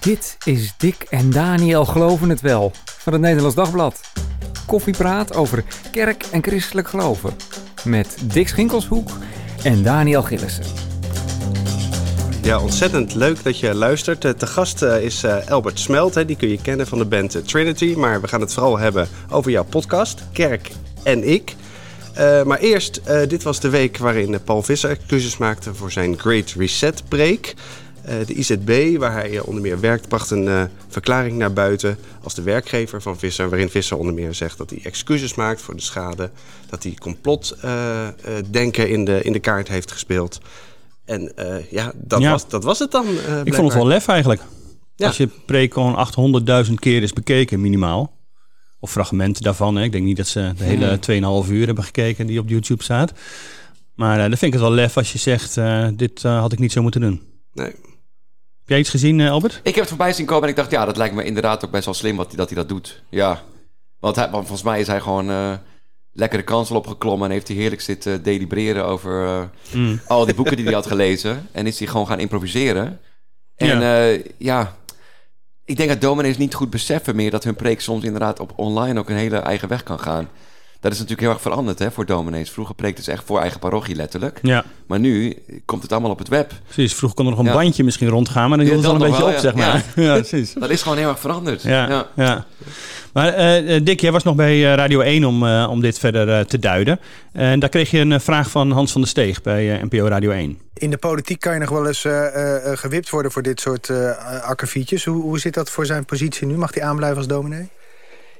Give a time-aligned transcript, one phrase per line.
[0.00, 4.00] Dit is Dick en Daniel Geloven het Wel van het Nederlands Dagblad.
[4.66, 7.36] Koffiepraat over kerk en christelijk geloven.
[7.84, 9.10] Met Dick Schinkelshoek
[9.62, 10.64] en Daniel Gillissen.
[12.42, 14.24] Ja, ontzettend leuk dat je luistert.
[14.24, 16.26] Eh, Te gast eh, is eh, Albert Smelt.
[16.26, 17.94] Die kun je kennen van de band Trinity.
[17.96, 20.70] Maar we gaan het vooral hebben over jouw podcast, Kerk
[21.02, 21.54] en ik.
[22.44, 27.02] Maar eerst, dit was de week waarin Paul Visser excuses maakte voor zijn Great Reset
[27.08, 27.54] break.
[28.08, 31.98] Eh, de IZB, waar hij eh, onder meer werkt, bracht een eh, verklaring naar buiten
[32.22, 33.48] als de werkgever van Visser.
[33.48, 36.30] Waarin Visser onder meer zegt dat hij excuses maakt voor de schade.
[36.70, 40.40] Dat hij complotdenken in, de, in de kaart heeft gespeeld.
[41.04, 41.32] En
[41.70, 42.30] ja, dat, Ja.
[42.30, 43.06] Was, dat was het dan.
[43.44, 44.40] Ik vond het wel lef eigenlijk.
[44.96, 45.06] Ja.
[45.06, 48.16] Als je gewoon 800.000 keer is bekeken, minimaal.
[48.80, 49.76] Of fragmenten daarvan.
[49.76, 49.82] Hè.
[49.82, 50.98] Ik denk niet dat ze de hele
[51.44, 53.12] 2,5 uur hebben gekeken die op YouTube staat.
[53.94, 55.54] Maar eh, dan vind ik het wel lef als je zegt,
[55.98, 57.22] dit had ik niet zo moeten doen.
[57.52, 57.74] Nee.
[58.68, 59.54] Heb jij iets gezien, eh, Albert?
[59.62, 61.70] Ik heb het voorbij zien komen en ik dacht, ja, dat lijkt me inderdaad ook
[61.70, 63.02] best wel slim wat, dat hij dat doet.
[63.08, 63.42] Ja.
[64.00, 65.52] Want, hij, want volgens mij is hij gewoon eh,
[66.12, 70.00] lekker de kansel opgeklommen en heeft hij heerlijk zitten delibereren over eh, Mm.
[70.06, 71.48] al die boeken die hij had gelezen.
[71.52, 73.00] En is hij gewoon gaan improviseren.
[73.56, 74.04] En Ja.
[74.04, 74.76] ja, ja
[75.64, 78.98] ik denk dat dominees niet goed beseffen meer dat hun preek soms inderdaad op online
[78.98, 80.28] ook een hele eigen weg kan gaan.
[80.80, 82.50] Dat is natuurlijk heel erg veranderd hè, voor dominees.
[82.50, 84.38] Vroeger preekte ze echt voor eigen parochie letterlijk.
[84.42, 86.52] Ja, Maar nu komt het allemaal op het web.
[86.64, 86.94] precies.
[86.94, 87.52] Vroeger kon er nog een Ja.
[87.52, 89.84] bandje misschien rondgaan, maar dan Ja, hield het al een beetje op, zeg maar.
[90.04, 90.52] Ja, precies.
[90.52, 91.62] Dat is gewoon heel erg veranderd.
[91.62, 92.46] Ja, ja.
[93.12, 95.98] Maar eh, eh, Dick, jij was nog bij eh, Radio 1 om, eh, om dit
[95.98, 97.00] verder eh, te duiden.
[97.32, 100.58] En daar kreeg je een vraag van Hans van der Steeg bij NPO Radio 1.
[100.74, 103.88] In de politiek kan je nog wel eens eh, eh, gewipt worden voor dit soort
[103.88, 105.04] eh akkefietjes.
[105.04, 106.56] Hoe, hoe zit dat voor zijn positie nu?
[106.56, 107.68] Mag hij aanblijven als dominee?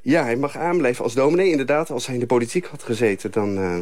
[0.09, 1.51] Ja, hij mag aanblijven als dominee.
[1.51, 3.31] Inderdaad, als hij in de politiek had gezeten...
[3.31, 3.77] dan, eh,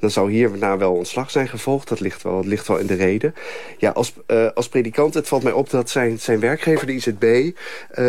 [0.00, 1.88] dan zou hierna wel ontslag zijn gevolgd.
[1.88, 3.34] Dat ligt wel, dat ligt wel in de reden.
[3.78, 7.50] Ja, als, eh, als predikant, het valt mij op dat zijn, zijn werkgever, de IZB...
[7.90, 8.04] eh,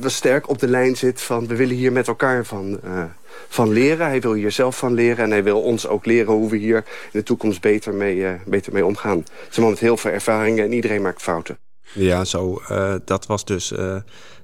[0.00, 1.46] wel sterk op de lijn zit van...
[1.46, 3.04] we willen hier met elkaar van, eh,
[3.48, 4.06] van leren.
[4.06, 5.24] Hij wil hier zelf van leren.
[5.24, 8.32] En hij wil ons ook leren hoe we hier in de toekomst beter mee, eh,
[8.46, 9.18] beter mee omgaan.
[9.18, 11.58] Het is een met heel veel ervaringen en iedereen maakt fouten.
[11.92, 12.62] Ja, zo.
[12.68, 13.72] eh, dat was dus...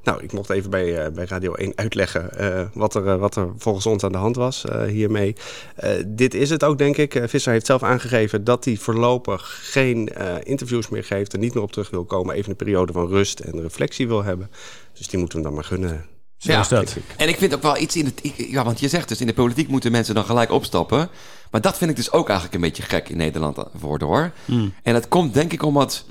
[0.03, 3.37] nou, ik mocht even bij, eh, bij Radio 1 uitleggen eh, wat, er, eh, wat
[3.37, 5.35] er volgens ons aan de hand was eh, hiermee.
[5.77, 7.23] Eh, dit is het ook, denk ik.
[7.27, 11.35] Visser heeft zelf aangegeven dat hij voorlopig geen eh, interviews meer geeft...
[11.35, 12.35] en niet meer op terug wil komen.
[12.35, 14.51] Even een periode van rust en reflectie wil hebben.
[14.99, 16.05] Dus die moeten we dan maar gunnen.
[16.37, 16.61] Zo Ja.
[16.61, 16.97] is dat.
[17.17, 18.19] En ik vind ook wel iets in het...
[18.23, 21.09] ik- Ja, want je zegt dus in de politiek moeten mensen dan gelijk opstappen.
[21.51, 24.31] Maar dat vind ik dus ook eigenlijk een beetje gek in Nederland worden hoor.
[24.45, 24.75] Hmm.
[24.83, 26.05] En dat komt denk ik omdat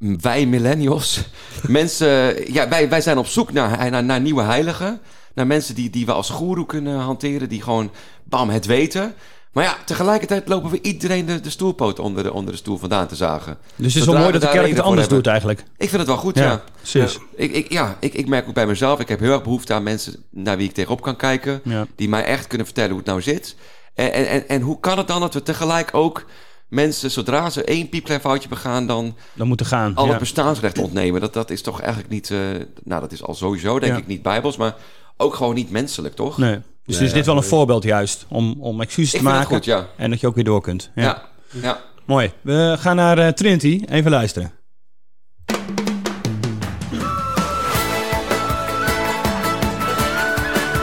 [0.00, 1.20] wij millennials...
[1.62, 2.52] mensen...
[2.52, 5.00] Ja, wij, wij zijn op zoek naar, naar, naar nieuwe heiligen.
[5.34, 7.48] Naar mensen die, die we als goeroe kunnen hanteren.
[7.48, 7.90] Die gewoon,
[8.24, 9.14] bam, het weten.
[9.52, 13.06] Maar ja, tegelijkertijd lopen we iedereen de, de stoelpoot onder de, onder de stoel vandaan
[13.06, 13.58] te zagen.
[13.76, 15.60] Dus het is wel mooi dat de kerk het anders doet eigenlijk.
[15.60, 16.62] Ik vind het wel goed, ja.
[16.76, 17.18] precies.
[17.36, 19.82] Ik, ik, ja, ik, ik merk ook bij mezelf, ik heb heel erg behoefte aan
[19.82, 21.60] mensen naar wie ik tegenop kan kijken.
[21.64, 21.86] Ja.
[21.96, 23.56] Die mij echt kunnen vertellen hoe het nou zit.
[23.94, 26.26] En, en, en, en hoe kan het dan dat we tegelijk ook
[26.70, 29.94] mensen, zodra ze één piepklein foutje begaan, dan Dan moeten gaan.
[29.94, 30.10] al ja.
[30.10, 31.20] het bestaansrecht ontnemen?
[31.20, 32.38] Dat, dat is toch eigenlijk niet, eh,
[32.84, 33.98] nou dat is al sowieso denk Ja.
[33.98, 34.74] ik niet bijbels, maar
[35.16, 36.38] ook gewoon niet menselijk, toch?
[36.38, 36.58] Nee.
[36.84, 39.56] Dus is dit wel een voorbeeld juist om, om excuses Ik te vind het maken.
[39.56, 39.86] goed, ja.
[39.96, 40.90] En dat je ook weer door kunt.
[40.94, 41.02] Ja.
[41.02, 41.22] Ja,
[41.62, 41.80] ja.
[42.04, 42.32] Mooi.
[42.40, 43.82] We gaan naar eh, Trinity.
[43.88, 44.52] Even luisteren.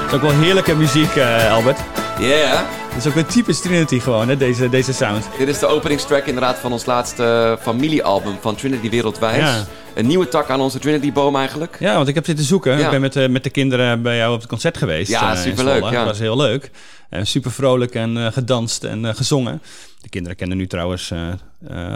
[0.01, 1.79] Het is ook wel heerlijke muziek, eh, Albert.
[2.19, 2.65] Ja,
[2.97, 5.27] Het is ook weer typisch Trinity gewoon, hè, deze, deze sound.
[5.37, 9.41] dit is de openingstrack inderdaad van ons laatste eh, familiealbum van Trinity Wereldwijd.
[9.41, 9.65] Ja.
[9.95, 11.77] Een nieuwe tak aan onze Trinity-boom eigenlijk.
[11.79, 12.77] Ja, want ik heb zitten zoeken.
[12.77, 12.85] Ja.
[12.85, 15.09] Ik ben met, eh, met de kinderen bij jou op het concert geweest.
[15.09, 15.91] Ja, eh, superleuk, ja.
[15.91, 16.71] Dat was heel leuk.
[17.09, 19.61] Eh, super vrolijk en gedanst en gezongen.
[20.01, 21.13] De kinderen kennen nu trouwens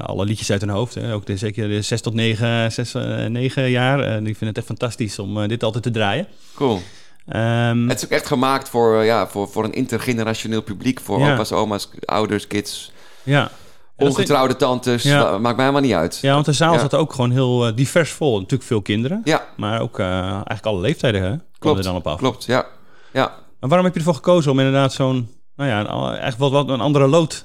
[0.03, 0.95] alle liedjes uit hun hoofd.
[0.95, 1.13] Hè.
[1.13, 3.97] Ook de, zeker de 6 tot 9, 6, eh, 9 jaar.
[3.97, 6.28] Die vinden het echt fantastisch om dit altijd te draaien.
[6.56, 6.81] Cool.
[7.31, 10.99] Ehm, Het is ook echt gemaakt voor, eh, ja, voor, voor een intergenerationeel publiek.
[10.99, 11.33] Voor Ja.
[11.33, 12.91] opa's, oma's, ouders, kids,
[13.23, 13.49] ja.
[13.95, 15.03] En ongetrouwde tantes.
[15.03, 15.23] Ja.
[15.23, 16.19] ma- Maakt mij helemaal niet uit.
[16.21, 16.79] Ja, want de zaal Ja.
[16.79, 18.35] zat ook gewoon heel eh, divers vol.
[18.35, 19.22] Natuurlijk veel kinderen.
[19.23, 21.78] Ja, Maar ook eh, eigenlijk alle leeftijden hè, klopt.
[21.78, 22.17] er dan op af.
[22.19, 22.66] Klopt, ja.
[23.13, 23.23] ja.
[23.59, 25.29] Maar waarom heb je ervoor gekozen om inderdaad zo'n...
[25.55, 27.41] Nou ja, een- echt wat, wat een andere lood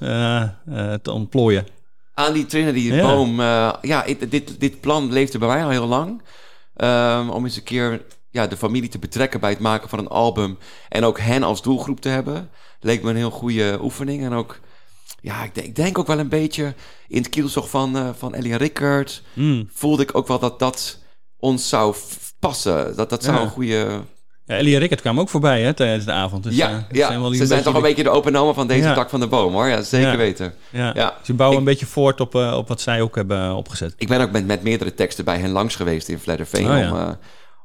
[1.01, 1.67] te ontplooien?
[2.13, 3.39] Aan die Trinity-boom.
[3.39, 6.21] eh, ja, dit, dit, dit plan leefde bij mij al heel lang.
[6.75, 8.01] Ehm, om eens een keer
[8.37, 10.57] ja, de familie te betrekken bij het maken van een album.
[10.89, 12.49] En ook hen als doelgroep te hebben.
[12.79, 14.23] Leek me een heel goede oefening.
[14.23, 14.59] En ook,
[15.21, 16.73] ja, ik denk, ik denk ook wel een beetje
[17.07, 19.21] in het kielzog van, eh van Ellie en Rickert.
[19.33, 19.69] Hmm.
[19.73, 20.99] Voelde ik ook wel dat dat
[21.39, 21.95] ons zou
[22.39, 22.95] passen.
[22.95, 23.43] Dat, dat zou Ja.
[23.43, 24.01] een goede
[24.45, 26.43] Ja, Ellie en Rickert kwamen ook voorbij hè, tijdens de avond.
[26.43, 27.07] Dus, ja, eh, ja.
[27.07, 28.93] zijn wel ze zijn toch een beetje de open van deze Ja.
[28.93, 29.67] tak van de boom, hoor.
[29.67, 30.17] Ja, zeker Ja.
[30.17, 30.53] weten.
[30.71, 31.13] Ja.
[31.23, 33.93] Ze bouwen Ik- een beetje voort op, eh, op wat zij ook hebben opgezet.
[33.97, 36.69] Ik ben ook met, met meerdere teksten bij hen langs geweest in Vledderveen...
[36.71, 37.17] Oh, om,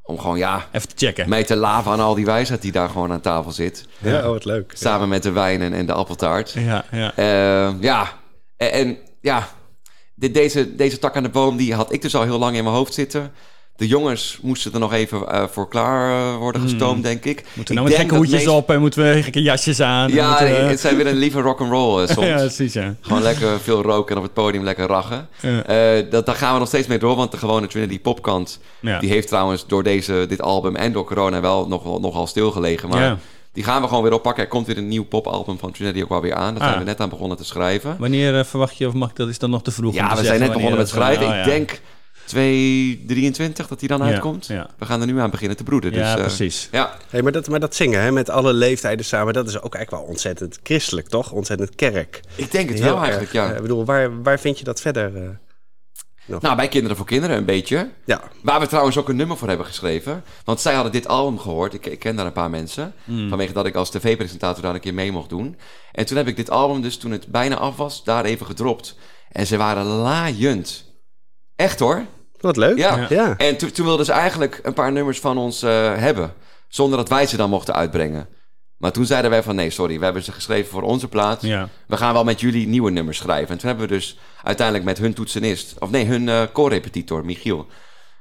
[0.03, 1.29] om gewoon, ja, Even te checken.
[1.29, 3.85] mee te laven aan al die wijsheid die daar gewoon aan tafel zit.
[3.97, 4.71] Ja, oh, wat leuk.
[4.75, 6.51] Samen met de wijn en, en de appeltaart.
[6.51, 7.15] Ja, ja.
[7.15, 8.19] Eh, ja,
[8.57, 9.47] en, en ja,
[10.15, 12.63] dit, deze, deze tak aan de boom die had ik dus al heel lang in
[12.63, 13.31] mijn hoofd zitten.
[13.77, 17.39] De jongens moesten er nog even eh, voor klaar eh, worden gestoomd, denk ik.
[17.39, 17.47] Hmm.
[17.53, 20.11] Moeten we Ik nou met gekke hoedjes meest- op en moeten we gekke jasjes aan?
[20.11, 22.27] Ja, moeten het zijn weer een lieve rock'n'roll eh, soms.
[22.27, 22.95] ja, precies, ja.
[23.01, 25.27] Gewoon lekker veel roken en op het podium lekker rachen.
[25.39, 25.63] Ja.
[25.63, 28.59] Eh, dat, daar gaan we nog steeds mee door, want de gewone Trinity popkant...
[28.79, 28.99] Ja.
[28.99, 32.89] die heeft trouwens door deze, dit album en door corona wel nog, nogal stilgelegen.
[32.89, 33.17] Maar Ja.
[33.53, 34.43] die gaan we gewoon weer oppakken.
[34.43, 36.53] Er komt weer een nieuw popalbum van Trinity ook wel weer aan.
[36.53, 36.67] Daar Ah.
[36.69, 37.95] zijn we net aan begonnen te schrijven.
[37.99, 39.89] Wanneer verwacht je, of mag dat is dan nog te vroeg?
[39.91, 41.37] om Ja, we zijn net begonnen met schrijven.
[41.39, 41.79] Ik denk
[42.25, 44.45] 223 dat die dan Ja, uitkomt.
[44.47, 44.69] ja.
[44.77, 45.93] We gaan er nu aan beginnen te broeden.
[45.93, 46.67] Ja, dus, eh, precies.
[46.71, 49.75] Ja, Hey, maar, dat, maar dat zingen hè, met alle leeftijden samen, dat is ook
[49.75, 51.31] eigenlijk wel ontzettend christelijk, toch?
[51.31, 52.19] Ontzettend kerk.
[52.35, 53.49] ik denk het Heel wel eigenlijk, ja.
[53.49, 55.15] Eh, Ik bedoel, waar, waar vind je dat verder?
[55.15, 55.29] eh?
[56.39, 57.89] Nou, bij Kinderen voor Kinderen een beetje.
[58.05, 60.23] Ja, Waar we trouwens ook een nummer voor hebben geschreven.
[60.43, 61.73] Want zij hadden dit album gehoord.
[61.73, 62.93] Ik, ik ken daar een paar mensen.
[63.03, 63.29] Hmm.
[63.29, 65.57] Vanwege dat ik als tv-presentator daar een keer mee mocht doen.
[65.91, 68.95] En toen heb ik dit album dus, toen het bijna af was, daar even gedropt.
[69.31, 70.92] En ze waren laaiend.
[71.55, 72.05] Echt hoor.
[72.39, 72.77] wat leuk.
[72.77, 73.05] Ja.
[73.09, 73.37] ja.
[73.37, 76.33] En toen, toen wilden ze eigenlijk een paar nummers van ons eh, hebben.
[76.67, 78.27] Zonder dat wij ze dan mochten uitbrengen.
[78.77, 81.41] Maar toen zeiden wij van nee, sorry, we hebben ze geschreven voor onze plaat.
[81.41, 81.69] Ja.
[81.87, 83.49] We gaan wel met jullie nieuwe nummers schrijven.
[83.49, 87.67] En toen hebben we dus uiteindelijk met hun toetsenist, of nee, hun eh co-repetitor, Michiel,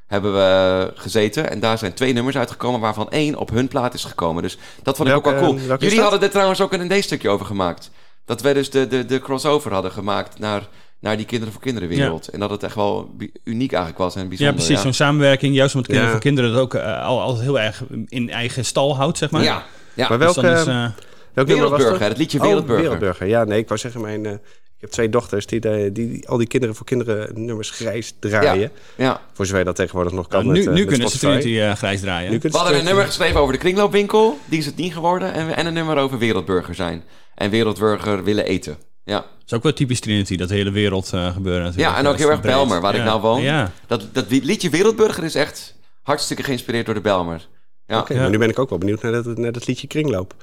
[0.07, 1.51] hebben we gezeten.
[1.51, 4.43] En daar zijn twee nummers uitgekomen, waarvan één op hun plaat is gekomen.
[4.43, 5.79] Dus dat vond ik Welke, ook wel cool.
[5.79, 7.91] Jullie hadden er trouwens ook een ND-stukje over gemaakt.
[8.25, 10.69] Dat we dus de, de, de crossover hadden gemaakt naar,
[11.03, 12.29] naar die Kinderen voor Kinderen wereld.
[12.29, 13.15] En dat het echt wel
[13.45, 14.55] uniek eigenlijk was en Ja, bijzonder.
[14.55, 14.81] precies.
[14.81, 16.15] Zo'n samenwerking, juist met kinderen Ja.
[16.15, 19.43] voor kinderen, dat ook eh, al, al heel erg in eigen stal houdt, zeg maar.
[19.43, 19.65] Ja,
[19.95, 20.09] ja.
[20.09, 20.87] Maar Dus welke, dan is, eh,
[21.35, 22.09] welk nummer was Wereldburger, dat?
[22.09, 22.83] het liedje Oh, Wereldburger.
[22.83, 23.27] Wereldburger.
[23.27, 26.37] Ja, nee, ik wou zeggen, mijn, eh, ik heb twee dochters die, de, die al
[26.37, 28.71] die kinderen voor kinderen nummers grijs draaien.
[28.97, 29.21] ja.
[29.33, 31.19] Voor zover je dat tegenwoordig nog kan nou, nu met, eh, nu met kunnen ze.
[31.19, 32.31] Trinity eh, grijs draaien.
[32.31, 34.39] Nu We hadden een nummer geschreven over de kringloopwinkel.
[34.45, 35.33] Die is het niet geworden.
[35.33, 37.03] En, en een nummer over wereldburger zijn.
[37.35, 38.77] En wereldburger willen eten.
[39.05, 41.91] Ja, Dat is ook wel typisch Trinity, dat hele wereld eh gebeuren natuurlijk.
[41.93, 42.55] ja en ook heel erg breed.
[42.55, 42.99] Belmer, waar Ja.
[43.01, 43.43] ik nou woon.
[43.43, 47.49] Ja, Dat, dat liedje Wereldburger is echt hartstikke geïnspireerd door de Belmer.
[47.87, 48.21] Ja, Oké, Ja.
[48.21, 50.35] maar nu ben ik ook wel benieuwd naar dat, naar dat liedje Kringloop.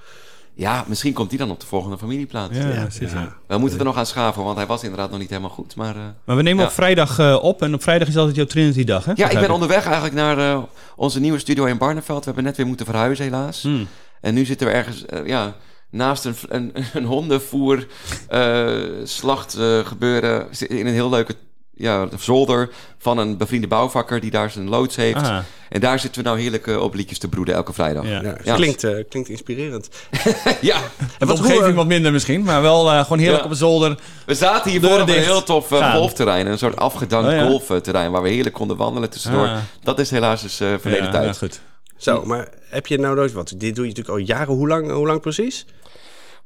[0.54, 2.50] ja misschien komt die dan op de volgende familieplaat.
[2.56, 3.20] ja, Ja, precies, ja.
[3.20, 3.36] ja.
[3.48, 5.76] We moeten er nog aan schaven, want hij was inderdaad nog niet helemaal goed.
[5.76, 6.68] Maar eh, Maar we nemen Ja.
[6.70, 9.12] op vrijdag eh, op en op vrijdag is altijd jouw Trinity-dag, hè?
[9.16, 10.64] ja, ik ben onderweg eigenlijk naar eh,
[10.96, 12.20] onze nieuwe studio in Barneveld.
[12.20, 13.62] We hebben net weer moeten verhuizen helaas.
[13.62, 13.88] Hmm.
[14.22, 15.56] En nu zitten we ergens ja,
[15.92, 17.88] naast een, een, een hondenvoer
[18.28, 18.68] eh,
[19.04, 21.36] slacht eh, gebeuren in een heel leuke
[21.76, 25.16] ja, zolder van een bevriende bouwvakker die daar zijn loods heeft.
[25.22, 25.38] Ah,
[25.70, 28.06] En daar zitten we nou heerlijk op liedjes te broeden elke vrijdag.
[28.08, 28.22] ja.
[28.22, 28.56] Ja, Ja.
[28.56, 29.90] Klinkt, eh, klinkt inspirerend.
[30.62, 30.82] Ja, En
[31.20, 33.46] de wat- omgeving wat minder misschien, maar wel eh, gewoon heerlijk Ja.
[33.46, 33.98] op een zolder.
[34.26, 36.48] we zaten hier voor een heel tof golfterrein.
[36.48, 37.46] Een soort afgedankt Oh, ja.
[37.48, 39.48] golfterrein waar we heerlijk konden wandelen tussendoor.
[39.48, 39.58] Ah.
[39.84, 41.26] Dat is helaas dus eh verleden ja, tijd.
[41.26, 41.60] ja, goed.
[41.98, 43.32] Zo, maar heb je nou nooit...
[43.32, 44.54] Wat, dit doe je natuurlijk al jaren.
[44.54, 45.66] Hoe lang, hoe lang precies?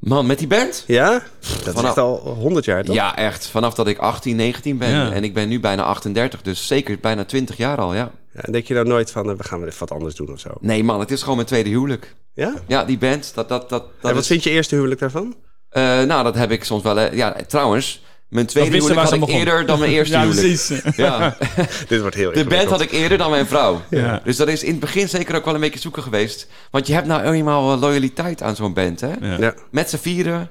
[0.03, 0.83] Man, met die band?
[0.87, 1.11] Ja?
[1.11, 1.21] Dat
[1.67, 2.95] is Vanaf- echt al 100 jaar, toch?
[2.95, 3.47] Ja, echt.
[3.47, 4.89] Vanaf dat ik 18, 19 ben.
[4.89, 5.11] Ja.
[5.11, 6.41] En ik ben nu bijna 38.
[6.41, 8.11] Dus zeker bijna 20 jaar al, ja.
[8.33, 10.31] Ja, en denk je nou nooit van, eh, we gaan weer even wat anders doen
[10.31, 10.49] of zo?
[10.59, 12.15] Nee man, het is gewoon mijn tweede huwelijk.
[12.33, 12.53] Ja?
[12.67, 13.49] Ja, die band, dat...
[13.49, 15.35] dat, dat, dat en wat is- vind je eerste huwelijk daarvan?
[15.69, 17.13] Eh, nou, dat heb ik soms wel...
[17.13, 18.02] ja, trouwens,
[18.33, 19.35] mijn tweede huwelijk had ik begon.
[19.35, 20.47] eerder dan mijn eerste Ja, huwelijk.
[20.47, 20.81] precies.
[20.95, 21.37] Ja,
[21.87, 23.81] Dit wordt heel de band had ik eerder dan mijn vrouw.
[23.89, 24.21] Ja.
[24.23, 26.47] Dus dat is in het begin zeker ook wel een beetje zoeken geweest.
[26.71, 29.11] Want je hebt nou eenmaal eh, loyaliteit aan zo'n band, hè?
[29.21, 29.37] Ja.
[29.39, 29.53] Ja.
[29.71, 30.49] Met z'n vieren,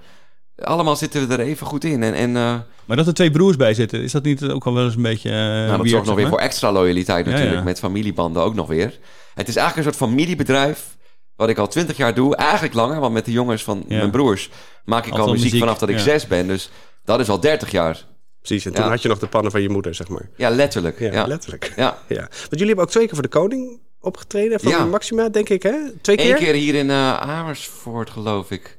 [0.58, 2.02] allemaal zitten we er even goed in.
[2.02, 4.74] En, en eh, Maar dat er twee broers bij zitten, is dat niet ook al
[4.74, 7.56] wel eens een beetje uh, nou, dat zorgt nog weer voor extra loyaliteit natuurlijk.
[7.56, 7.62] ja.
[7.62, 8.98] Met familiebanden ook nog weer.
[9.34, 10.96] Het is eigenlijk een soort familiebedrijf...
[11.36, 12.36] wat ik al twintig jaar doe.
[12.36, 13.96] Eigenlijk langer, want met de jongens van Ja.
[13.96, 14.50] mijn broers...
[14.84, 16.02] maak ik Altijd al muziek, muziek, vanaf dat ik ja.
[16.02, 16.46] zes ben.
[16.46, 16.70] Dus
[17.04, 18.04] dat is al dertig jaar.
[18.38, 18.90] Precies, en toen Ja.
[18.90, 20.28] had je nog de pannen van je moeder, zeg maar.
[20.36, 20.98] Ja, letterlijk.
[20.98, 21.26] Ja, Ja, ja.
[21.26, 21.72] letterlijk.
[21.76, 21.98] Ja.
[22.08, 24.60] Want jullie hebben ook twee keer voor de koning opgetreden.
[24.60, 24.84] Van Ja.
[24.84, 25.76] Maxima, denk ik, hè?
[26.00, 26.30] Twee keer?
[26.30, 28.78] Eén keer hier in eh, Amersfoort, geloof ik.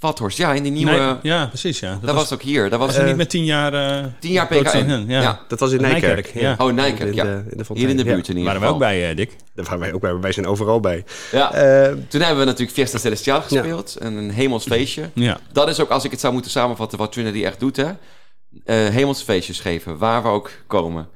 [0.00, 0.90] Vathorst, ja, in die nieuwe...
[0.90, 1.90] Nee, ja, precies, ja.
[1.90, 2.70] Dat, dat was ook hier.
[2.70, 3.74] Dat was niet met tien jaar...
[3.74, 5.04] eh, tien jaar PKN.
[5.08, 5.20] ja.
[5.20, 5.40] Ja.
[5.48, 6.02] Dat was in Nijkerk,
[6.34, 6.40] Nijkerk.
[6.42, 6.54] ja.
[6.66, 7.24] Oh, Nijkerk, in ja.
[7.24, 8.72] De, in de Hier in de buurt in ieder waren we geval.
[8.72, 9.36] ook bij, eh, Dick.
[9.54, 10.18] Daar waren wij ook bij.
[10.18, 11.04] Wij zijn overal bij.
[11.32, 11.52] Ja.
[11.52, 13.96] Eh, Toen hebben we natuurlijk Fiesta Celestial gespeeld.
[13.96, 15.10] En een hemelsfeestje.
[15.14, 15.38] Ja.
[15.52, 17.84] Dat is ook, als ik het zou moeten samenvatten, wat Trinity echt doet, hè.
[18.64, 21.08] Eh hemelsfeestjes geven, waar we ook komen.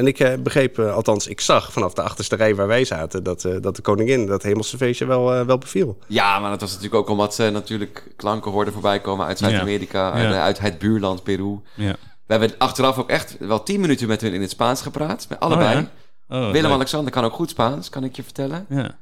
[0.00, 3.22] En ik eh, begreep, eh, althans, ik zag vanaf de achterste rij waar wij zaten...
[3.22, 5.98] dat, eh, dat de koningin dat hemelse feestje wel, wel beviel.
[6.06, 10.18] Ja, maar dat was natuurlijk ook omdat ze natuurlijk klanken hoorden voorbij komen uit Zuid-Amerika,
[10.18, 10.24] Ja.
[10.24, 11.60] uit, uit het buurland Peru.
[11.74, 11.96] Ja.
[12.26, 15.40] We hebben achteraf ook echt wel tien minuten met hun in het Spaans gepraat, met
[15.40, 15.76] allebei.
[15.78, 15.84] Oh,
[16.28, 16.46] ja?
[16.46, 16.50] Oh.
[16.50, 18.66] Willem-Alexander kan ook goed Spaans, kan ik je vertellen.
[18.68, 18.98] Ja.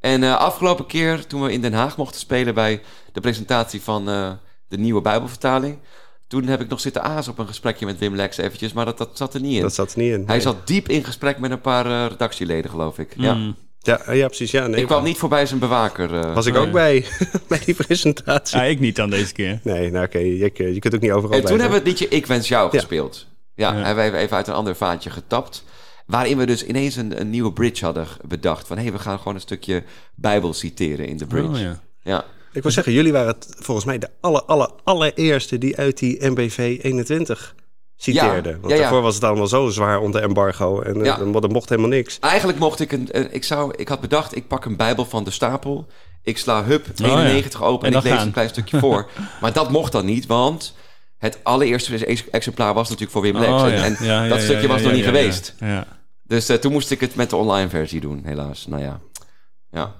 [0.00, 4.08] En uh, afgelopen keer, toen we in Den Haag mochten spelen bij de presentatie van
[4.08, 4.30] uh,
[4.68, 5.78] de nieuwe Bijbelvertaling.
[6.28, 8.98] Toen heb ik nog zitten aas op een gesprekje met Wim Lex eventjes, maar dat,
[8.98, 9.62] dat zat er niet in.
[9.62, 10.22] Dat zat er niet in.
[10.26, 10.40] Hij nee.
[10.40, 13.16] zat diep in gesprek met een paar uh, redactieleden, geloof ik.
[13.16, 13.24] Mm.
[13.24, 13.54] Ja.
[13.78, 14.50] Ja, ja, precies.
[14.50, 16.32] Ja, nee, ik kwam niet voorbij zijn bewaker.
[16.34, 17.04] Was ik ook bij,
[17.48, 18.58] bij die presentatie.
[18.58, 19.60] Ja, ik niet dan deze keer.
[19.62, 21.98] Nee, nou oké, okay, je, je kunt ook niet overal En toen hebben we het
[21.98, 23.26] liedje Ik Wens Jou gespeeld.
[23.54, 23.84] Ja, ja.
[23.84, 25.64] hebben we even uit een ander vaatje getapt.
[26.06, 28.66] Waarin we dus ineens een, een nieuwe bridge hadden bedacht.
[28.66, 29.82] Van hé, hey, we gaan gewoon een stukje
[30.14, 31.50] Bijbel citeren in de bridge.
[31.50, 31.80] Oh, ja.
[32.02, 32.24] ja.
[32.58, 36.26] Ik wil zeggen, jullie waren het volgens mij de aller, aller, allereerste die uit die
[36.30, 37.54] MBV 21
[37.96, 38.52] citeerden.
[38.52, 38.80] Ja, Want ja, ja.
[38.82, 41.04] daarvoor was het allemaal zo zwaar onder embargo en Ja.
[41.04, 41.40] ja.
[41.40, 42.18] er mocht helemaal niks.
[42.18, 43.10] Eigenlijk mocht ik een.
[43.10, 45.86] eh, Ik, zou, ik had bedacht, ik pak een Bijbel van de stapel.
[46.22, 47.04] Ik sla hup ja.
[47.04, 48.26] 91 open en, En ik lees gaan.
[48.26, 49.10] een klein stukje voor.
[49.40, 50.74] maar dat mocht dan niet, want
[51.18, 53.50] het allereerste ex- exemplaar was natuurlijk voor Wim Lex.
[53.52, 53.84] Oh, en ja.
[53.84, 55.54] en Ja, ja, dat ja, stukje ja, was ja, nog niet ja, geweest.
[55.60, 55.86] Ja, ja.
[56.22, 58.66] Dus eh, toen moest ik het met de online versie doen, helaas.
[58.66, 59.00] Nou ja.
[59.70, 59.94] Ja,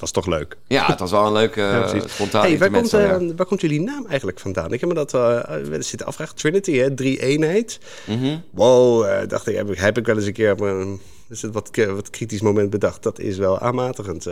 [0.00, 0.56] was toch leuk.
[0.66, 1.60] ja het was wel een leuke,
[1.94, 2.98] uh, spontane Hey, waar, komt, ja.
[2.98, 4.72] eh, waar komt jullie naam eigenlijk vandaan?
[4.72, 6.34] Ik heb me dat wel eens zitten afvragen.
[6.36, 6.94] Trinity, hè?
[6.94, 7.78] Drie eenheid.
[8.06, 8.38] Mhm.
[8.50, 11.52] Wow, dacht ik, heb, ik, heb ik wel eens een keer op een is het
[11.52, 13.02] wat, wat kritisch moment bedacht.
[13.02, 14.26] Dat is wel aanmatigend.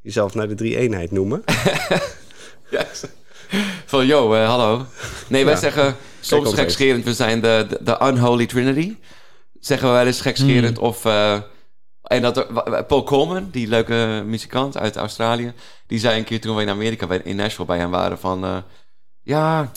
[0.00, 1.42] jezelf naar de drie eenheid noemen.
[2.70, 2.86] Ja.
[3.86, 4.86] Van, yo, hallo.
[5.28, 5.60] Nee, wij Ja.
[5.60, 8.94] zeggen soms gekscherend, we zijn de, de, de unholy trinity.
[9.60, 10.76] Zeggen we wel eens gekscherend.
[10.76, 10.86] Hmm.
[10.86, 11.04] Of,
[12.10, 15.52] en dat er- Paul Coleman, die leuke muzikant uit Australië...
[15.86, 18.18] die zei een keer toen we in Amerika, in Nashville bij hem waren...
[18.18, 18.56] van, eh,
[19.22, 19.70] ja,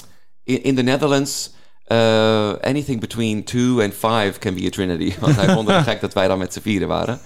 [0.44, 1.54] in, in the Netherlands...
[1.86, 5.13] eh, anything between two and five can be a trinity.
[5.20, 7.20] Want hij vond het gek dat wij dan met z'n vieren waren.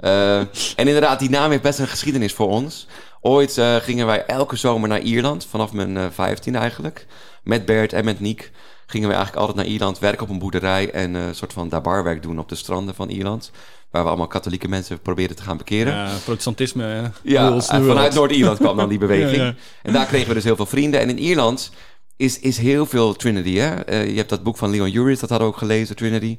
[0.00, 2.86] Eh, en inderdaad, die naam heeft best een geschiedenis voor ons.
[3.20, 7.06] Ooit gingen wij elke zomer naar Ierland, vanaf mijn 15 eigenlijk.
[7.42, 8.50] Met Bert en met Niek
[8.90, 11.68] gingen we eigenlijk altijd naar Ierland, werken op een boerderij en eh, een soort van
[11.68, 13.50] daar barwerk doen op de stranden van Ierland.
[13.90, 15.92] Waar we allemaal katholieke mensen proberen te gaan bekeren.
[15.94, 16.92] Ja, protestantisme.
[16.94, 18.14] eh, Ja, en vanuit.
[18.14, 19.36] Noord-Ierland kwam dan die beweging.
[19.36, 19.54] Ja, ja.
[19.82, 21.00] En daar kregen we dus heel veel vrienden.
[21.00, 21.70] En in Ierland
[22.16, 23.54] is, is heel veel Trinity.
[23.54, 23.74] Hè?
[23.74, 26.38] Eh, je hebt dat boek van Leon Uris, dat hadden we ook gelezen, Trinity.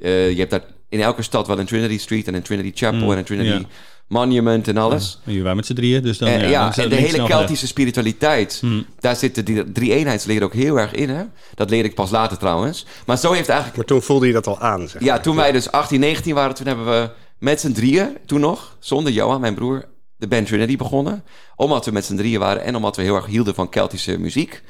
[0.00, 2.98] Eh, je hebt daar in elke stad wel een Trinity Street en een Trinity Chapel
[3.00, 3.64] Mm, en een Trinity.
[4.08, 5.20] Monument en alles.
[5.24, 6.28] Hier waren met z'n drieën, dus dan...
[6.28, 8.86] En, ja, ja, dan en de hele Keltische spiritualiteit, Hmm.
[9.00, 11.08] daar zit de die- drie-eenheidsleer ook heel erg in.
[11.08, 11.22] Hè?
[11.54, 12.86] Dat leerde ik pas later trouwens.
[13.06, 15.22] Maar zo heeft eigenlijk Maar toen voelde je dat al aan, zeg ja, maar.
[15.22, 19.12] toen wij dus 18, 19 waren, toen hebben we met z'n drieën, toen nog, zonder
[19.12, 19.84] Johan, mijn broer,
[20.16, 21.24] de band Trinity begonnen.
[21.56, 24.62] Omdat we met z'n drieën waren en omdat we heel erg hielden van Keltische muziek.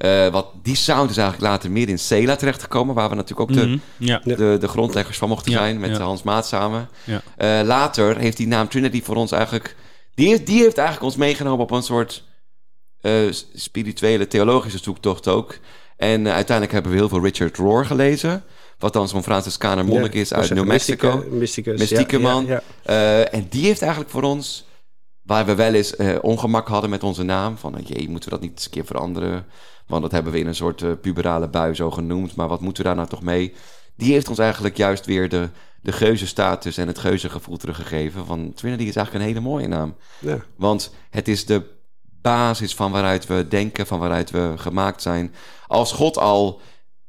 [0.00, 3.56] Eh, wat die sound is eigenlijk later meer in Cela terechtgekomen, waar we natuurlijk ook
[3.56, 4.20] de, Mhm, Ja.
[4.24, 6.02] de, de grondleggers van mochten Ja, zijn met ja.
[6.02, 6.88] Hans Maat samen.
[7.04, 7.22] Ja.
[7.36, 9.76] Eh, later heeft die naam Trinity voor ons eigenlijk,
[10.14, 12.24] die heeft, die heeft eigenlijk ons meegenomen op een soort
[13.00, 13.12] eh,
[13.54, 15.58] spirituele, theologische zoektocht ook.
[15.96, 18.44] En uiteindelijk hebben we heel veel Richard Rohr gelezen.
[18.78, 21.24] Wat dan zo'n Franciscaner monnik Ja, is uit New Mexico.
[21.30, 22.46] mysticus, Mystieke man.
[22.46, 22.62] ja.
[22.82, 24.64] Eh, en die heeft eigenlijk voor ons,
[25.30, 28.34] waar we wel eens eh, ongemak hadden met onze naam, van eh, jee, moeten we
[28.34, 29.46] dat niet eens een keer veranderen?
[29.86, 32.82] Want dat hebben we in een soort eh, puberale bui zo genoemd, maar wat moeten
[32.82, 33.54] we daar nou toch mee?
[33.96, 35.48] Die heeft ons eigenlijk juist weer de,
[35.82, 38.26] de geuzenstatus en het geuzengevoel teruggegeven.
[38.26, 39.94] Van Trinity is eigenlijk een hele mooie naam.
[40.18, 40.38] Ja.
[40.56, 41.62] Want het is de
[42.22, 45.34] basis van waaruit we denken, van waaruit we gemaakt zijn.
[45.66, 46.60] Als God al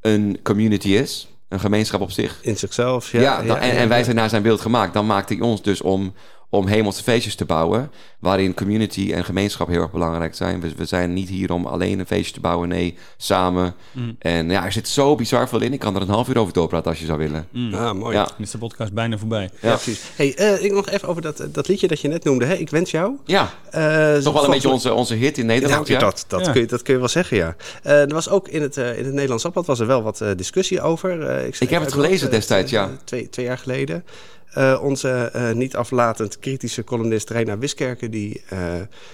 [0.01, 3.21] een community is, een gemeenschap op zich, In zichzelf, ja.
[3.21, 4.93] ja, dan- en, en wij zijn naar zijn beeld gemaakt.
[4.93, 6.13] Dan maakte hij ons dus om,
[6.53, 7.91] om hemelse feestjes te bouwen.
[8.19, 10.61] Waarin community en gemeenschap heel erg belangrijk zijn.
[10.61, 12.69] We, we zijn niet hier om alleen een feestje te bouwen.
[12.69, 13.73] Nee, samen.
[13.91, 14.15] Mm.
[14.19, 15.73] En ja, er zit zo bizar veel in.
[15.73, 17.47] Ik kan er een half uur over doorpraten als je zou willen.
[17.51, 17.73] Mm.
[17.73, 18.15] Ah, mooi.
[18.15, 18.29] Ja.
[18.37, 19.49] Is de podcast bijna voorbij.
[19.61, 19.69] Ja.
[19.75, 20.01] precies.
[20.15, 22.45] Hey, eh, ik nog even over dat, dat liedje dat je net noemde.
[22.45, 22.53] Hè?
[22.53, 23.15] Ik wens jou.
[23.25, 25.87] Ja, Eh, toch wel een beetje onze, onze hit in Nederland.
[25.87, 26.51] Ja, Ja, Dat, dat, Ja.
[26.51, 27.55] Kun je, dat kun je wel zeggen, ja.
[27.83, 30.21] Eh, er was ook in het, eh, in het Nederlands Dagblad was er wel wat
[30.21, 31.21] eh, discussie over.
[31.27, 32.89] Eh, Ik heb het gelezen destijds, ja.
[33.03, 34.03] Twee, twee jaar geleden.
[34.51, 38.11] Eh, onze eh, niet aflatend kritische columnist Reina Wiskerken...
[38.11, 38.59] Die, eh,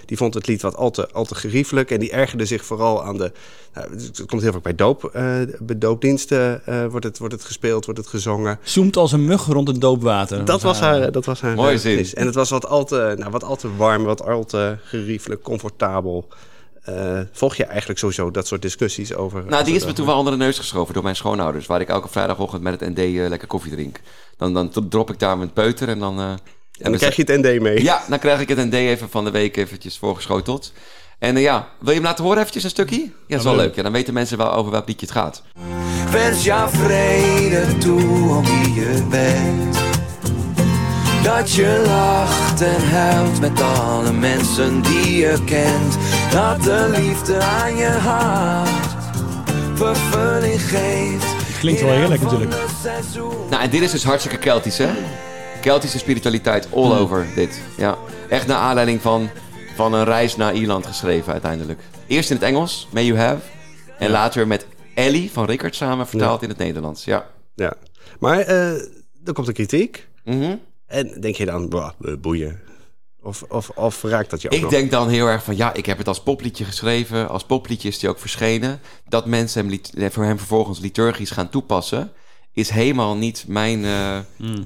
[0.06, 1.90] die vond het lied wat al te, al te geriefelijk...
[1.90, 3.32] en die ergerde zich vooral aan de...
[3.74, 5.22] Nou, het komt heel vaak bij, doop, eh,
[5.60, 8.58] bij doopdiensten eh, wordt, het, wordt het gespeeld, wordt het gezongen.
[8.62, 10.44] Zoemt als een mug rond het doopwater.
[10.44, 12.06] Dat was haar, dat was haar Mooie zin.
[12.14, 15.42] En het was wat al te, nou, wat al te warm, wat al te geriefelijk,
[15.42, 16.28] comfortabel.
[16.96, 19.44] Eh, volg je eigenlijk sowieso dat soort discussies over...
[19.46, 21.66] Nou, die is me toen wel onder de neus geschoven door mijn schoonouders.
[21.66, 24.00] Waar ik elke vrijdagochtend met het ND eh, lekker koffie drink.
[24.36, 26.18] Dan, dan drop ik daar mijn peuter en dan...
[26.18, 26.38] eh, En
[26.90, 27.82] dan krijg je het ND mee.
[27.82, 30.72] Ja, dan krijg ik het ND even van de week eventjes voorgeschoteld.
[31.18, 32.96] En eh, ja, wil je hem laten horen eventjes een stukje?
[33.00, 33.74] Ja, dat is wel leuk.
[33.74, 35.42] Ja, dan weten mensen wel over welk liedje het gaat.
[36.10, 38.00] Wens jou vrede toe
[38.36, 39.76] om wie je bent.
[41.24, 45.96] Dat je lacht en huilt met alle mensen die je kent.
[46.30, 48.96] Dat de liefde aan je hart
[49.74, 51.58] vervulling geeft.
[51.58, 52.54] Klinkt wel heerlijk natuurlijk.
[53.50, 54.90] Nou, en dit is dus hartstikke Keltisch, hè?
[55.60, 57.60] Keltische spiritualiteit all over dit.
[57.76, 57.98] Ja.
[58.28, 59.28] Echt naar aanleiding van,
[59.74, 61.80] van een reis naar Ierland geschreven uiteindelijk.
[62.06, 63.40] Eerst in het Engels, May You Have.
[63.98, 67.04] En later met Ellie van Rickert samen vertaald in het Nederlands.
[67.04, 67.26] Ja.
[67.54, 67.72] Ja.
[68.18, 68.72] Maar eh
[69.24, 70.08] er komt een kritiek.
[70.24, 70.56] Mhm.
[70.86, 72.60] En denk je dan, boeien.
[73.28, 74.70] Of, of, of raakt dat je ook Ik nog?
[74.70, 77.28] denk dan heel erg van, ja, ik heb het als popliedje geschreven.
[77.28, 78.80] Als popliedje is die ook verschenen.
[79.08, 82.12] Dat mensen hem, lit- voor hem vervolgens liturgisch gaan toepassen...
[82.52, 84.16] is helemaal niet mijn eh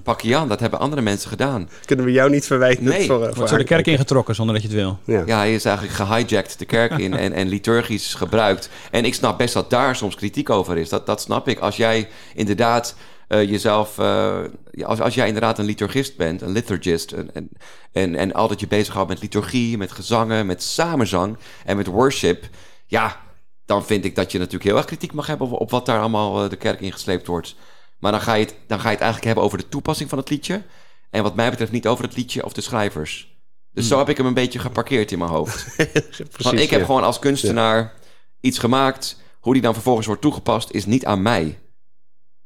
[0.03, 0.49] pakje aan.
[0.49, 1.69] Dat hebben andere mensen gedaan.
[1.85, 2.85] Kunnen we jou niet verwijten?
[2.85, 3.07] Nee.
[3.07, 4.99] voor, eh, Wordt zo de kerk ingetrokken zonder dat je het wil.
[5.05, 5.23] Ja.
[5.27, 8.69] Ja, hij is eigenlijk gehijacked de kerk in en, en liturgisch gebruikt.
[8.91, 10.89] En ik snap best dat daar soms kritiek over is.
[10.89, 11.59] Dat, dat snap ik.
[11.59, 12.95] Als jij inderdaad
[13.33, 13.99] eh, jezelf...
[13.99, 14.45] eh,
[14.83, 17.13] als, als jij inderdaad een liturgist bent, een liturgist...
[17.13, 17.51] En, en,
[17.93, 22.49] en, en altijd je bezighoudt met liturgie, met gezangen, met samenzang en met worship...
[22.87, 23.21] Ja,
[23.65, 25.47] dan vind ik dat je natuurlijk heel erg kritiek mag hebben...
[25.47, 27.55] op, op wat daar allemaal eh, de kerk in gesleept wordt.
[27.99, 30.19] Maar dan ga, je het, dan ga je het eigenlijk hebben over de toepassing van
[30.19, 30.63] het liedje...
[31.11, 33.41] en wat mij betreft niet over het liedje of de schrijvers.
[33.73, 35.77] Dus zo heb ik hem een beetje geparkeerd in mijn hoofd.
[35.77, 36.87] Precies, Want ik heb ja.
[36.87, 37.95] gewoon als kunstenaar
[38.41, 39.21] iets gemaakt.
[39.41, 41.59] Hoe die dan vervolgens wordt toegepast, is niet aan mij.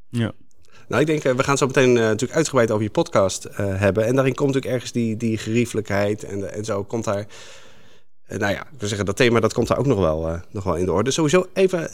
[0.08, 0.32] Ja.
[0.88, 3.56] Nou, ik denk, eh, we gaan zo meteen eh, natuurlijk uitgebreid over je podcast eh,
[3.56, 4.06] hebben.
[4.06, 7.26] En daarin komt natuurlijk ergens die, die geriefelijkheid en, en zo komt daar...
[8.28, 10.76] nou ja, ik wil zeggen, dat thema dat komt daar ook nog wel, nog wel
[10.76, 11.10] in de orde.
[11.10, 11.90] Sowieso even,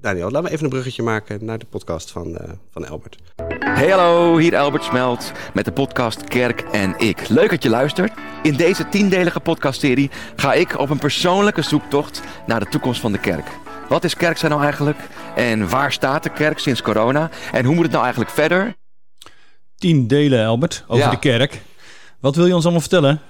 [0.00, 3.18] Daniel, laten we even een bruggetje maken naar de podcast van, eh, van Albert.
[3.58, 7.28] Hey hallo, hier Albert Smelt met de podcast Kerk en Ik.
[7.28, 8.12] Leuk dat je luistert.
[8.42, 13.18] In deze tiendelige podcastserie ga ik op een persoonlijke zoektocht naar de toekomst van de
[13.18, 13.46] kerk.
[13.90, 14.98] Wat is kerk zijn nou eigenlijk?
[15.36, 17.30] En waar staat de kerk sinds corona?
[17.52, 18.74] En hoe moet het nou eigenlijk verder?
[19.76, 21.10] Tien delen, Albert, over Ja.
[21.10, 21.60] de kerk.
[22.20, 23.20] Wat wil je ons allemaal vertellen?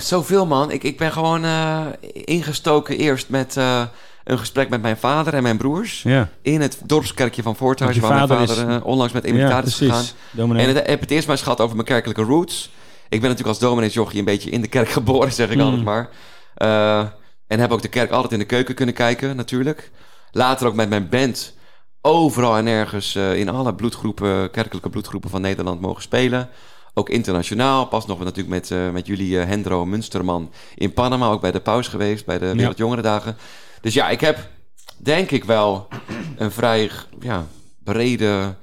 [0.00, 0.70] Zoveel man.
[0.70, 1.80] Ik, ik ben gewoon eh,
[2.24, 3.82] ingestoken eerst met eh,
[4.24, 6.02] een gesprek met mijn vader en mijn broers.
[6.02, 9.24] Ja, In het dorpskerkje van Voorthuis, waar je mijn vader vader is- eh, onlangs met
[9.24, 9.94] ja invitaties is gegaan.
[9.96, 10.14] precies.
[10.30, 10.66] Dominee.
[10.66, 12.70] En het, heb het eerst maar eens gehad over mijn kerkelijke roots.
[13.08, 15.62] Ik ben natuurlijk als domineesjochie een beetje in de kerk geboren, zeg ik Mm.
[15.62, 16.08] altijd maar.
[16.54, 17.04] Eh,
[17.48, 19.90] en heb ook de kerk altijd in de keuken kunnen kijken, natuurlijk.
[20.30, 21.54] Later ook met mijn band
[22.00, 26.48] overal en ergens eh, in alle bloedgroepen, kerkelijke bloedgroepen van Nederland mogen spelen.
[26.94, 27.86] Ook internationaal.
[27.86, 31.28] Pas nog natuurlijk met, eh, met jullie eh, Hendro Munsterman in Panama.
[31.28, 33.36] Ook bij de paus geweest, bij de Wereldjongerendagen.
[33.80, 34.48] Dus ja, ik heb
[34.96, 35.88] denk ik wel
[36.36, 37.46] een vrij ja,
[37.84, 38.54] brede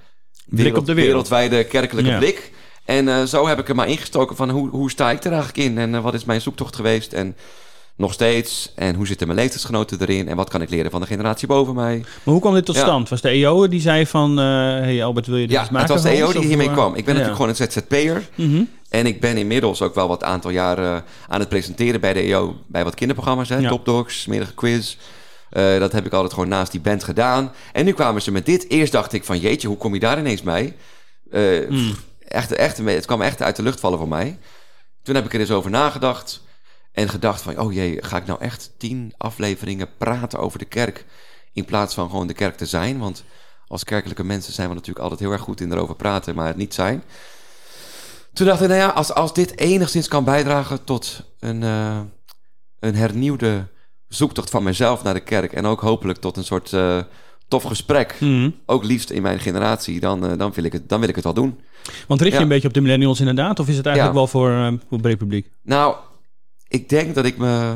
[0.46, 1.28] Blik op de wereld.
[1.28, 2.18] wereldwijde kerkelijke Ja.
[2.18, 2.54] blik.
[2.86, 5.78] En zo heb ik er maar ingestoken van hoe, hoe sta ik er eigenlijk in?
[5.78, 7.14] En wat is mijn zoektocht geweest?
[7.14, 7.36] En
[7.98, 8.72] nog steeds.
[8.76, 10.28] En hoe zitten mijn leeftijdsgenoten erin?
[10.28, 11.98] En wat kan ik leren van de generatie boven mij?
[11.98, 12.82] Maar hoe kwam dit tot Ja.
[12.82, 13.10] stand?
[13.10, 14.40] Was de EO die zei van...
[14.40, 15.94] eh hey Albert, wil je dit Ja, eens maken?
[15.94, 16.96] het was de EO die hiermee eh, kwam.
[16.96, 17.20] Ik ben ja.
[17.22, 18.30] natuurlijk gewoon een ZZP'er.
[18.36, 18.64] Mhm.
[18.90, 22.56] En ik ben inmiddels ook wel wat aantal jaren aan het presenteren bij de EO.
[22.68, 23.58] Bij wat kinderprogramma's, hè?
[23.58, 23.70] Ja.
[23.70, 24.98] Top Dogs, smerige quiz.
[25.50, 27.52] Eh, dat heb ik altijd gewoon naast die band gedaan.
[27.74, 28.70] En nu kwamen ze met dit.
[28.70, 30.76] Eerst dacht ik van jeetje, hoe kom je daar ineens bij?
[31.32, 31.68] Mm.
[31.70, 34.38] pff, echt, echt, het kwam echt uit de lucht vallen voor mij.
[35.04, 36.44] Toen heb ik er eens over nagedacht.
[36.96, 41.06] En gedacht van, oh jee, ga ik nou echt tien afleveringen praten over de kerk...
[41.54, 43.00] in plaats van gewoon de kerk te zijn?
[43.00, 43.24] Want
[43.68, 46.36] als kerkelijke mensen zijn we natuurlijk altijd heel erg goed in erover praten...
[46.36, 47.04] maar het niet zijn.
[48.34, 52.00] Toen dacht ik, nou ja, als, als dit enigszins kan bijdragen tot een, eh,
[52.80, 53.68] een hernieuwde
[54.08, 55.54] zoektocht van mezelf naar de kerk...
[55.54, 57.00] en ook hopelijk tot een soort eh,
[57.48, 58.16] tof gesprek...
[58.20, 58.50] Mhm.
[58.66, 61.24] ook liefst in mijn generatie, dan, eh, dan, wil, ik het, dan wil ik het
[61.24, 61.60] wel doen.
[62.08, 62.44] Want richt je Ja.
[62.44, 63.60] een beetje op de millennials inderdaad?
[63.60, 64.22] Of is het eigenlijk Ja.
[64.22, 65.50] wel voor, eh, voor breed publiek?
[65.64, 65.96] Nou,
[66.76, 67.74] ik denk dat ik me...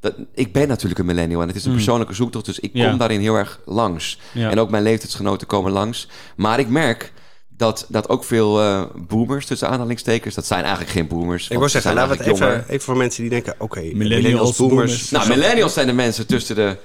[0.00, 1.76] Dat, ik ben natuurlijk een millennial en het is een Mm.
[1.76, 2.44] persoonlijke zoektocht...
[2.44, 2.92] dus ik kom Ja.
[2.96, 4.18] daarin heel erg langs.
[4.34, 4.50] Ja.
[4.50, 6.08] En ook mijn leeftijdsgenoten komen langs.
[6.36, 7.12] Maar ik merk
[7.48, 10.34] dat, dat ook veel eh, boomers, tussen aanhalingstekens...
[10.34, 11.48] dat zijn eigenlijk geen boomers.
[11.48, 13.54] Ik wil ze zeggen, laten we het even, even voor mensen die denken...
[13.58, 14.78] oké, Millennials, millennials, boomers...
[14.92, 15.10] boomers.
[15.10, 16.76] Nou, millennials zijn de mensen tussen de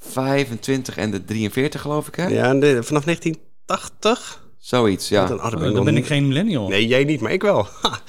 [0.00, 2.26] 25 en de 43, geloof ik, hè?
[2.26, 4.40] Ja, en de- vanaf 1980?
[4.58, 5.26] Zoiets, ja.
[5.26, 6.68] Dan, oh, dan ben ik ben geen millennial.
[6.68, 7.66] Nee, jij niet, maar ik wel.
[7.82, 8.00] Ha,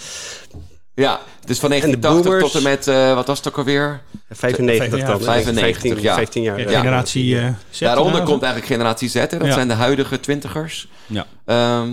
[0.95, 2.51] Ja, dus van de 1980 boomers.
[2.51, 4.01] tot en met, eh, wat was het ook alweer?
[4.29, 5.21] 95 Ja, dan.
[5.21, 6.15] 95, 15, ja.
[6.15, 6.59] 15 jaar.
[6.59, 6.79] Ja, ja.
[6.79, 8.29] Generatie eh Z Daaronder inderdaad.
[8.29, 9.27] komt eigenlijk generatie Z, hè?
[9.27, 9.53] dat Ja.
[9.53, 10.87] zijn de huidige twintigers.
[11.05, 11.25] Ja.
[11.45, 11.89] Ehm,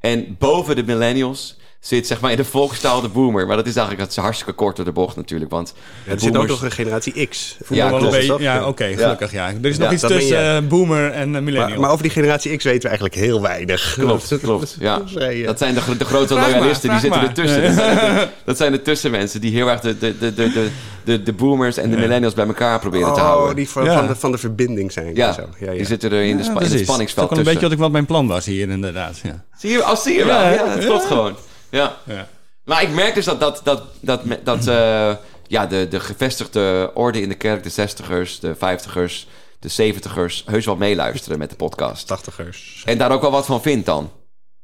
[0.00, 3.46] en boven de millennials zit zeg maar in de volkstaal de boomer.
[3.46, 5.50] Maar dat is eigenlijk dat is hartstikke kort door de bocht natuurlijk.
[5.50, 5.74] Want
[6.06, 7.56] Er zit ook nog een generatie X.
[7.68, 8.24] Ja, klopt?
[8.38, 9.48] Ja, oké, gelukkig ja.
[9.62, 11.68] Er is nog Ja, iets dat tussen eh, boomer en eh, millennial.
[11.68, 13.94] Maar, maar over die generatie X weten we eigenlijk heel weinig.
[13.98, 14.76] Klopt, klopt.
[14.80, 14.98] Ja.
[14.98, 17.28] Dat eh, Dat zijn de, de grote Vraag maar, loyalisten, die zitten maar.
[17.28, 17.62] ertussen.
[17.62, 20.68] Dat zijn, de, dat zijn de tussenmensen die heel erg de, de, de, de, de,
[21.04, 23.56] de, de boomers en de millennials bij elkaar proberen te oh, houden.
[23.56, 23.94] die van, Ja.
[23.98, 25.14] van, de, van de verbinding zijn.
[25.14, 25.40] Ja, Zo.
[25.58, 25.76] ja, ja.
[25.76, 27.60] die zitten er in, de spa- in het spanningsveld Dat is ook een beetje tussen.
[27.60, 29.18] wat, ik, wat mijn plan was hier inderdaad.
[29.22, 29.44] Ja.
[29.58, 30.40] Zie je, als zie je wel.
[30.40, 30.76] Ja, ja.
[30.78, 31.34] klopt gewoon.
[31.72, 31.96] Ja.
[32.04, 32.28] Ja.
[32.64, 35.14] Maar ik merk dus dat, dat, dat, dat, dat eh,
[35.46, 40.66] ja, de, de gevestigde orde in de kerk, de 60ers, de 50ers, de 70ers, heus
[40.66, 42.14] wel meeluisteren met de podcast.
[42.18, 42.84] 80ers.
[42.84, 44.10] En daar ook wel wat van vindt dan.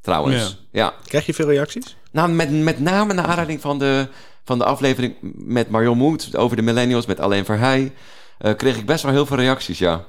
[0.00, 0.58] trouwens.
[0.72, 0.94] Ja.
[1.04, 1.96] Krijg je veel reacties?
[2.10, 4.08] Nou, met, met name naar aanleiding van de,
[4.44, 7.92] van de aflevering met Marion Moed over de millennials met Alleen Verheij,
[8.40, 10.04] uh, kreeg ik best wel heel veel reacties, ja.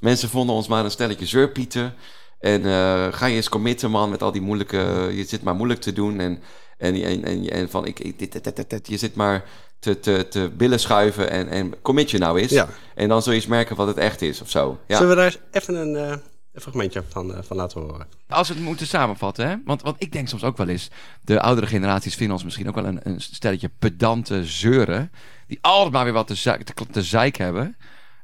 [0.00, 1.94] Mensen vonden ons maar een stelletje zeurpieten.
[2.38, 5.10] En uh, ga je eens committen, man, met al die moeilijke...
[5.12, 6.42] Je zit maar moeilijk te doen en,
[6.78, 7.86] en, en, en, en van...
[7.86, 9.44] Ik, ik, dit, dit, dit, je zit maar
[9.78, 12.50] te, te, te billen schuiven en, en commit je nou eens.
[12.50, 12.68] Ja.
[12.94, 14.78] En dan zul je eens merken wat het echt is of zo.
[14.86, 14.96] Ja.
[14.96, 16.16] Zullen we daar even een, uh,
[16.52, 18.06] een fragmentje van, uh, van laten horen?
[18.28, 19.56] Als we het moeten samenvatten, hè?
[19.64, 20.90] Want, want ik denk soms ook wel eens...
[21.22, 25.12] de oudere generaties vinden ons misschien ook wel een, een stelletje pedante zeuren...
[25.46, 27.76] die altijd maar weer wat te, te, te zeik hebben...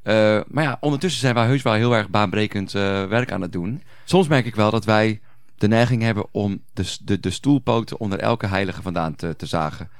[0.04, 3.52] Uh, maar ja, ondertussen zijn wij heus wel heel erg baanbrekend uh, werk aan het
[3.52, 3.82] doen.
[4.04, 5.20] Soms merk ik wel dat wij
[5.56, 9.90] de neiging hebben om de, de, de stoelpoten onder elke heilige vandaan te, zagen.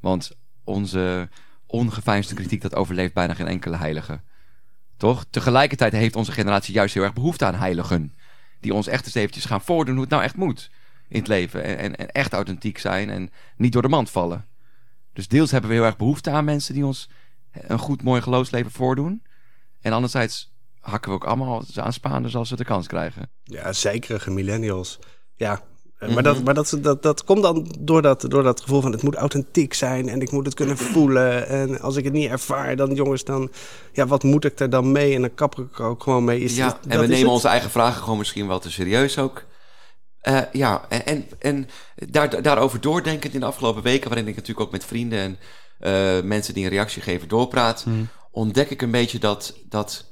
[0.00, 0.30] Want
[0.64, 1.28] onze
[1.66, 4.20] ongeveinsde kritiek, dat overleeft bijna geen enkele heilige.
[4.96, 5.24] Toch?
[5.30, 8.14] Tegelijkertijd heeft onze generatie juist heel erg behoefte aan heiligen.
[8.60, 10.70] Die ons echt eens eventjes gaan voordoen hoe het nou echt moet
[11.08, 11.64] in het leven.
[11.64, 14.46] En, en, en echt authentiek zijn en niet door de mand vallen.
[15.12, 17.08] Dus deels hebben we heel erg behoefte aan mensen die ons
[17.50, 19.22] een goed, mooi geloofsleven voordoen.
[19.84, 23.30] En anderzijds hakken we ook allemaal aan Spaanders als we de kans krijgen.
[23.42, 24.98] Ja, zekerige millennials.
[25.36, 25.62] Ja,
[25.98, 29.02] maar, dat, maar dat, dat, dat komt dan door dat, door dat gevoel van het
[29.02, 31.48] moet authentiek zijn en ik moet het kunnen voelen.
[31.48, 33.50] En als ik het niet ervaar, dan jongens, dan
[33.92, 35.14] ja, wat moet ik er dan mee?
[35.14, 36.40] En dan kap ik er ook gewoon mee.
[36.40, 39.44] Is ja, en we nemen onze eigen vragen gewoon misschien wel te serieus ook.
[40.28, 44.66] Uh, ja, en, en, en daar, daarover doordenkend in de afgelopen weken, waarin ik natuurlijk
[44.66, 45.38] ook met vrienden en
[45.80, 48.08] uh, mensen die een reactie geven doorpraat, hmm.
[48.34, 50.10] Ontdek ik een beetje dat, dat,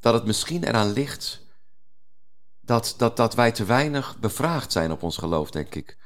[0.00, 1.42] dat het misschien eraan ligt
[2.60, 5.96] dat, dat, dat wij te weinig bevraagd zijn op ons geloof, denk ik.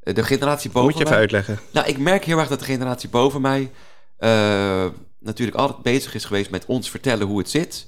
[0.00, 1.60] De generatie boven Moet je even mij, uitleggen.
[1.72, 3.70] Nou, ik merk heel erg dat de generatie boven mij
[4.18, 4.86] uh,
[5.18, 7.86] natuurlijk altijd bezig is geweest met ons vertellen hoe het zit.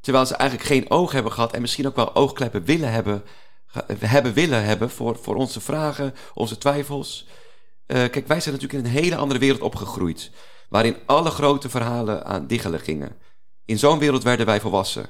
[0.00, 3.22] Terwijl ze eigenlijk geen oog hebben gehad en misschien ook wel oogkleppen willen hebben,
[3.98, 7.26] hebben willen hebben voor, voor onze vragen, onze twijfels.
[7.86, 10.30] Uh, kijk, wij zijn natuurlijk in een hele andere wereld opgegroeid.
[10.74, 13.16] Waarin alle grote verhalen aan diggelen gingen.
[13.64, 15.06] In zo'n wereld werden wij volwassen.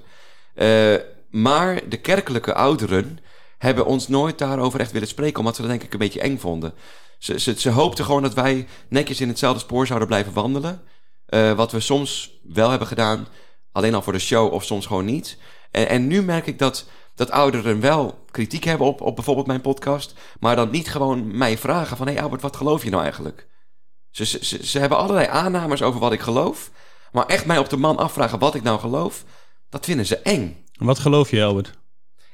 [0.54, 0.94] Uh,
[1.30, 3.18] maar de kerkelijke ouderen
[3.58, 6.38] hebben ons nooit daarover echt willen spreken, omdat ze dat denk ik een beetje eng
[6.38, 6.74] vonden.
[7.18, 10.82] Ze, ze, ze hoopten gewoon dat wij netjes in hetzelfde spoor zouden blijven wandelen.
[11.28, 13.26] Uh, wat we soms wel hebben gedaan,
[13.72, 15.38] alleen al voor de show of soms gewoon niet.
[15.70, 19.60] En, en nu merk ik dat, dat ouderen wel kritiek hebben op, op bijvoorbeeld mijn
[19.60, 22.06] podcast, maar dan niet gewoon mij vragen van...
[22.06, 23.52] hé hey Albert, wat geloof je nou eigenlijk?
[24.14, 26.70] Ze, ze, ze, ze hebben allerlei aannames over wat ik geloof,
[27.12, 29.24] maar echt mij op de man afvragen wat ik nou geloof,
[29.68, 30.64] dat vinden ze eng.
[30.72, 31.70] Wat geloof je, Albert?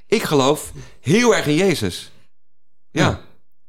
[0.07, 2.11] Ik geloof heel erg in Jezus.
[2.91, 3.21] Ja, ja.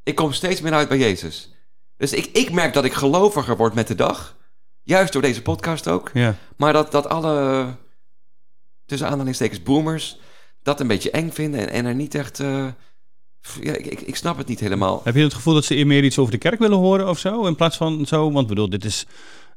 [0.03, 1.53] ik kom steeds meer uit bij Jezus.
[1.97, 4.37] Dus ik, ik merk dat ik geloviger word met de dag.
[4.81, 6.09] Juist door deze podcast ook.
[6.13, 6.35] Ja.
[6.57, 7.67] Maar dat, dat alle,
[8.85, 10.19] tussen aanhalingstekens, boomers...
[10.61, 12.39] dat een beetje eng vinden en, en er niet echt...
[12.39, 12.67] Uh,
[13.61, 15.01] ja, ik, ik, ik, snap het niet helemaal.
[15.03, 17.45] Heb je het gevoel dat ze meer iets over de kerk willen horen of zo?
[17.45, 18.31] In plaats van zo?
[18.31, 19.05] Want bedoel, dit is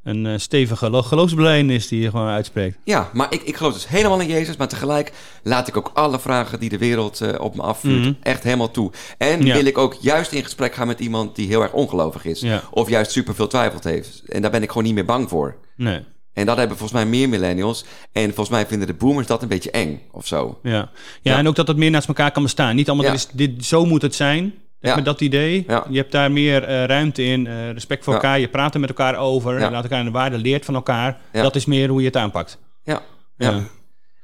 [0.04, 2.78] een uh, stevige geloofsbelijdenis die je gewoon uitspreekt.
[2.84, 4.56] Ja, maar ik, ik geloof dus helemaal in Jezus.
[4.56, 8.02] Maar tegelijk laat ik ook alle vragen die de wereld uh, op me afvuurt mm
[8.02, 8.16] -hmm.
[8.22, 8.92] echt helemaal toe.
[9.18, 9.54] En ja.
[9.54, 12.40] wil ik ook juist in gesprek gaan met iemand die heel erg ongelovig is.
[12.40, 12.62] Ja.
[12.70, 14.22] Of juist superveel twijfelt heeft.
[14.26, 15.56] En daar ben ik gewoon niet meer bang voor.
[15.76, 16.00] Nee.
[16.34, 17.84] En dat hebben volgens mij meer millennials.
[18.12, 20.58] En volgens mij vinden de boomers dat een beetje eng of zo.
[20.62, 20.90] Ja, ja,
[21.22, 21.38] ja.
[21.38, 22.76] en ook dat het meer naast elkaar kan bestaan.
[22.76, 24.54] Niet allemaal, is, dit, zo moet het zijn.
[24.80, 24.94] Ja.
[24.94, 25.64] Met dat idee.
[25.88, 28.40] Je hebt daar meer uh, ruimte in, uh, respect voor elkaar.
[28.40, 29.60] Je praat er met elkaar over.
[29.70, 31.20] Laat elkaar in de waarde, leert van elkaar.
[31.32, 32.58] Dat is meer hoe je het aanpakt.
[32.82, 33.02] Ja.
[33.36, 33.62] ja.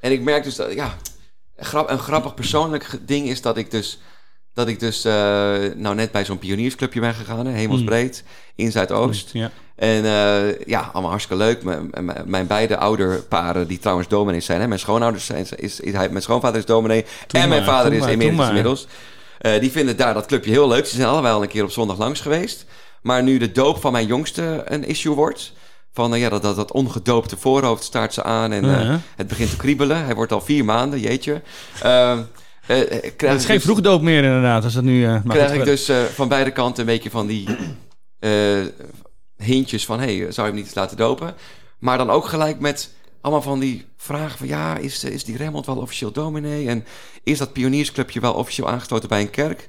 [0.00, 0.96] En ik merk dus dat, ja,
[1.56, 3.98] grap, een grappig persoonlijk ding is dat ik dus,
[4.54, 5.12] dat ik dus uh,
[5.76, 8.64] nou net bij zo'n pioniersclubje ben gegaan, hè, hemelsbreed, mm.
[8.64, 9.30] in Zuidoost.
[9.32, 9.50] Ja.
[9.80, 10.04] En
[10.66, 11.62] ja, allemaal hartstikke leuk.
[11.62, 11.80] M
[12.24, 16.58] mijn beide ouderparen, die trouwens dominees zijn, hè, mijn schoonouders zijn, is, is, mijn schoonvader
[16.58, 18.86] is dominee Toen en mijn vader is maar, emeritus inmiddels.
[19.40, 20.86] Uh, die vinden daar dat clubje heel leuk.
[20.86, 22.66] Ze zijn allebei al een keer op zondag langs geweest.
[23.02, 25.52] Maar nu de doop van mijn jongste een issue wordt...
[25.92, 28.52] van uh, ja, dat, dat, dat ongedoopte voorhoofd staart ze aan...
[28.52, 28.96] en uh, Uh-huh.
[29.16, 30.04] het begint te kriebelen.
[30.04, 31.42] Hij wordt al vier maanden, jeetje.
[32.66, 34.64] het is geen dus, vroegdoop meer inderdaad.
[34.64, 37.48] Als dat nu, krijg ik dus van beide kanten een beetje van die
[39.42, 40.00] hintjes van...
[40.00, 41.34] hé, hey, zou je hem niet eens laten dopen?
[41.78, 44.46] Maar dan ook gelijk met allemaal van die vragen van...
[44.46, 46.68] ja, is, is die Remmond wel officieel dominee?
[46.68, 46.84] En
[47.22, 49.68] is dat pioniersclubje wel officieel aangesloten bij een kerk?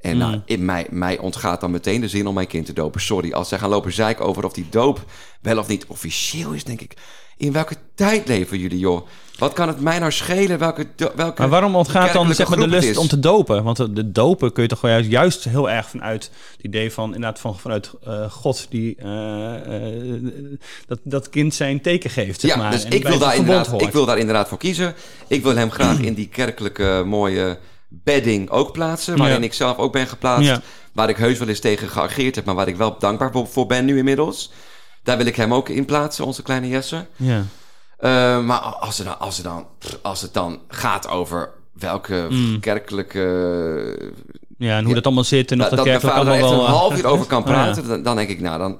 [0.00, 0.18] En Mm.
[0.18, 3.00] nou, in mij, mij ontgaat dan meteen de zin om mijn kind te dopen.
[3.00, 5.04] Sorry, als zij gaan lopen zeiken over of die doop
[5.40, 6.96] wel of niet officieel is, denk ik...
[7.36, 9.06] in welke tijd leven jullie, joh?
[9.38, 10.86] Wat kan het mij nou schelen welke...
[10.96, 13.64] welke Maar waarom ontgaat dan zeg maar, de lust om te dopen?
[13.64, 17.04] Want de, de dopen kun je toch juist, juist heel erg vanuit het idee van
[17.14, 20.22] inderdaad van, vanuit eh, God die eh, eh,
[20.86, 22.40] dat, dat kind zijn teken geeft.
[22.40, 23.82] Zeg ja, maar, dus en ik wil, daar inderdaad, hoort.
[23.82, 24.94] ik wil daar inderdaad voor kiezen.
[25.26, 29.16] Ik wil hem graag in die kerkelijke mooie bedding ook plaatsen.
[29.16, 29.44] Waarin Ja.
[29.44, 30.48] ik zelf ook ben geplaatst.
[30.48, 30.60] Ja.
[30.92, 32.44] Waar ik heus wel eens tegen geageerd heb.
[32.44, 34.50] Maar waar ik wel dankbaar voor ben nu inmiddels.
[35.06, 37.06] Daar wil ik hem ook in plaatsen, onze kleine Jesse.
[37.16, 37.44] Ja.
[37.98, 39.66] Eh, maar als, er dan, als, er dan,
[40.02, 42.60] als het dan gaat over welke Mm.
[42.60, 43.20] kerkelijke...
[44.58, 46.66] ja, en hoe dat allemaal zit en of dat, dat, kerkelijk vader er allemaal echt
[46.66, 46.74] wel...
[46.74, 48.78] een half uur over kan praten, dan, dan denk ik, nou, dan,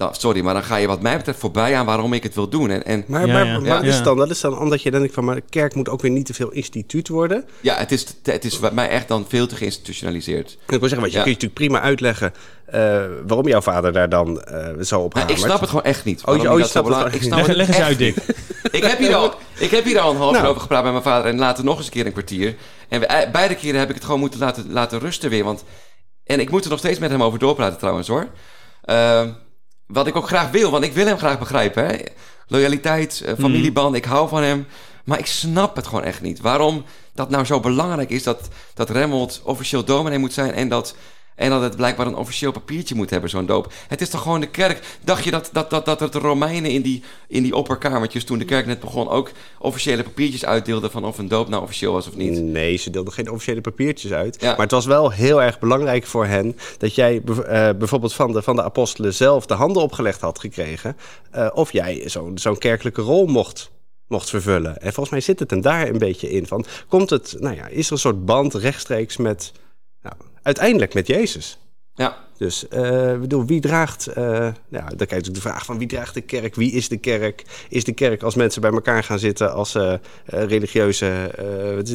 [0.00, 0.14] dan...
[0.14, 2.70] Sorry, maar dan ga je wat mij betreft voorbij aan waarom ik het wil doen.
[2.70, 3.52] En, en Maar, Ja, maar, ja.
[3.58, 3.74] maar Ja.
[3.74, 5.24] dat, is dan, dat is dan omdat je dan denkt van...
[5.24, 7.44] maar de kerk moet ook weer niet te veel instituut worden.
[7.60, 10.50] ja, het is, het is bij mij echt dan veel te geïnstitutionaliseerd.
[10.50, 11.24] Ik wil zeggen, want je Ja.
[11.24, 12.32] kunt natuurlijk prima uitleggen...
[12.66, 15.38] eh, waarom jouw vader daar dan eh zo op Nou, ik hamert.
[15.38, 16.18] snap het gewoon echt niet.
[16.20, 17.98] Oh, waarom je- oh, je snapt het ik snap Leg, het leg eens echt uit,
[17.98, 18.14] niet.
[18.26, 18.36] Dick.
[18.80, 20.48] Ik heb, hier al, ik heb hier al een half uur Nou.
[20.50, 22.56] over gepraat met mijn vader en later nog eens een keer een kwartier.
[22.88, 25.44] En we- eh, beide keren heb ik het gewoon moeten laten, laten rusten weer.
[25.44, 25.64] Want,
[26.24, 28.28] en ik moet er nog steeds met hem over doorpraten trouwens hoor.
[28.84, 29.28] Ehm,
[29.92, 31.86] wat ik ook graag wil, want ik wil hem graag begrijpen.
[31.86, 31.96] Hè?
[32.46, 34.66] Loyaliteit, eh, familieband, ik hou van hem.
[35.04, 36.40] Maar ik snap het gewoon echt niet.
[36.40, 40.52] Waarom dat nou zo belangrijk is dat, dat Remmelt officieel dominee moet zijn...
[40.52, 40.94] en dat,
[41.40, 43.72] en dat het blijkbaar een officieel papiertje moet hebben, zo'n doop.
[43.88, 44.98] Het is toch gewoon de kerk.
[45.04, 48.24] Dacht je dat, dat, dat, dat het de Romeinen in die, in die opperkamertjes...
[48.24, 50.90] toen de kerk net begon ook officiële papiertjes uitdeelden...
[50.90, 52.42] van of een doop nou officieel was of niet?
[52.42, 54.40] Nee, ze deelden geen officiële papiertjes uit.
[54.40, 54.50] Ja.
[54.50, 56.56] Maar het was wel heel erg belangrijk voor hen...
[56.78, 60.96] dat jij eh, bijvoorbeeld van de, van de apostelen zelf de handen opgelegd had gekregen...
[61.30, 63.70] eh, of jij zo'n zo'n kerkelijke rol mocht,
[64.06, 64.76] mocht vervullen.
[64.76, 66.46] En volgens mij zit het hem daar een beetje in.
[66.46, 69.52] Van, komt het, nou ja, is er een soort band rechtstreeks met...
[70.42, 71.58] Nou, uiteindelijk met Jezus.
[71.94, 74.08] Ja, Dus uh, bedoel, wie draagt.
[74.08, 76.54] Uh, ja, dan krijg je natuurlijk de vraag van wie draagt de kerk?
[76.54, 77.44] Wie is de kerk?
[77.68, 81.30] Is de kerk als mensen bij elkaar gaan zitten als uh, religieuze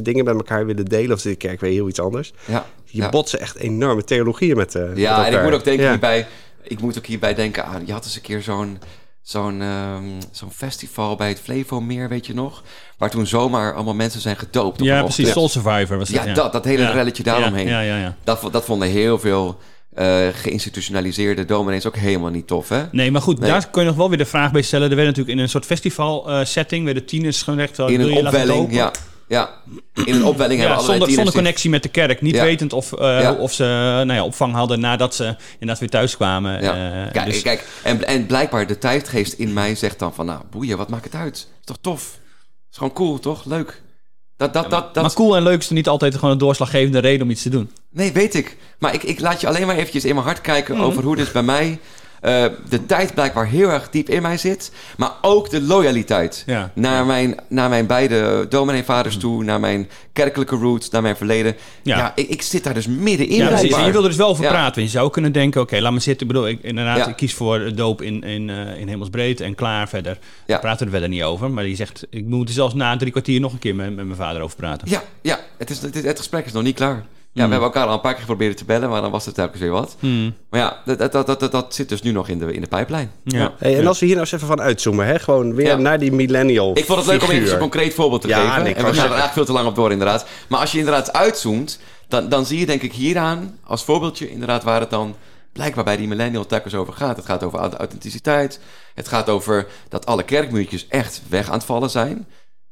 [0.04, 1.12] dingen bij elkaar willen delen?
[1.12, 2.34] Of is de kerk weer heel iets anders?
[2.46, 2.66] ja.
[2.86, 3.10] Je ja.
[3.10, 4.74] botsen echt enorme theologieën met.
[4.96, 5.90] Ja, met en ik moet ook denken ja.
[5.90, 6.28] hierbij.
[6.62, 7.86] Ik moet ook hierbij denken aan.
[7.86, 8.80] Je had eens een keer zo'n
[9.26, 12.64] zo'n um, zo'n festival bij het Flevomeer, weet je nog?
[12.98, 14.84] Waar toen zomaar allemaal mensen zijn gedoopt.
[14.84, 15.32] Ja, precies.
[15.32, 16.26] Soul Survivor was dat.
[16.26, 16.92] Ja, dat, dat hele ja.
[16.92, 17.68] relletje daaromheen.
[17.68, 18.16] Ja, ja, ja.
[18.24, 19.58] Dat, dat vonden heel veel
[19.98, 22.84] uh, geïnstitutionaliseerde dominees ook helemaal niet tof, hè?
[22.92, 23.50] Nee, maar goed, nee.
[23.50, 24.90] daar kun je nog wel weer de vraag bij stellen.
[24.90, 27.80] Er werd natuurlijk in een soort festival uh, setting, werden tieners gerecht.
[27.80, 28.92] In een opwelling, ja.
[29.28, 29.50] Ja,
[29.94, 32.22] in een opwelling ja, hebben zonder, zonder connectie met de kerk.
[32.22, 32.44] Niet ja.
[32.44, 33.34] wetend of, uh, ja.
[33.34, 36.62] of ze nou ja, opvang hadden nadat ze inderdaad weer thuis kwamen.
[36.62, 37.06] Ja.
[37.06, 37.42] Uh, kijk, dus...
[37.42, 40.26] kijk en, en blijkbaar de tijdgeest in mij zegt dan van...
[40.26, 41.36] nou, boeien, wat maakt het uit?
[41.36, 42.18] Is toch tof?
[42.72, 43.46] Is gewoon cool, toch?
[43.46, 43.82] Leuk.
[44.38, 45.04] Dat, dat, dat, dat...
[45.04, 47.72] Maar cool en leuk is niet altijd gewoon een doorslaggevende reden om iets te doen.
[47.92, 48.58] Nee, weet ik.
[48.80, 50.76] Maar ik, ik laat je alleen maar eventjes in mijn hart kijken...
[50.76, 50.82] Mm.
[50.82, 51.80] over hoe dit bij mij...
[52.26, 54.72] Uh, de tijd blijkbaar heel erg diep in mij zit.
[54.98, 56.44] Maar ook de loyaliteit.
[56.46, 56.72] Ja.
[56.74, 59.44] Naar, mijn, naar mijn beide domineevaders toe.
[59.44, 60.90] Naar mijn kerkelijke roots.
[60.90, 61.56] Naar mijn verleden.
[61.82, 63.36] Ja, ja ik, ik, zit daar dus middenin.
[63.36, 63.74] Ja, precies.
[63.74, 64.82] En je wil er dus wel over praten.
[64.82, 66.28] Je zou kunnen denken, oké, okay, laat me zitten.
[66.28, 69.90] Ik bedoel, ik, inderdaad, ik kies voor doop in, in, uh, in hemelsbreed en klaar
[69.90, 70.18] verder.
[70.46, 70.58] Ja.
[70.58, 71.52] praten we er verder niet over.
[71.52, 74.06] Maar je zegt, ik moet er zelfs na drie kwartier nog een keer met, met
[74.06, 74.90] mijn vader over praten.
[74.90, 75.40] Ja, ja.
[75.58, 77.06] Het, is, het, is, het gesprek is nog niet klaar.
[77.36, 77.52] Ja, Hmm.
[77.54, 79.62] we hebben elkaar al een paar keer geprobeerd te bellen, maar dan was het telkens
[79.62, 79.96] weer wat.
[80.00, 80.34] Hmm.
[80.50, 82.68] Maar ja, dat, dat, dat, dat, dat zit dus nu nog in de, in de
[82.68, 83.12] pijplijn.
[83.24, 83.54] Ja.
[83.60, 85.20] En als we hier nou eens even van uitzoomen, hè?
[85.20, 85.76] gewoon weer Ja.
[85.76, 88.76] naar die millennial Ik vond het leuk om even een concreet voorbeeld te Ja, geven.
[88.76, 90.26] en we gaan er eigenlijk veel te lang op door inderdaad.
[90.48, 94.64] Maar als je inderdaad uitzoomt, dan, dan zie je denk ik hieraan als voorbeeldje inderdaad
[94.64, 95.16] waar het dan
[95.54, 97.16] blijkbaar bij die millennial telkens over gaat.
[97.16, 98.60] Het gaat over au- authenticiteit.
[98.94, 102.28] Het gaat over dat alle kerkmuurtjes echt weg aan het vallen zijn.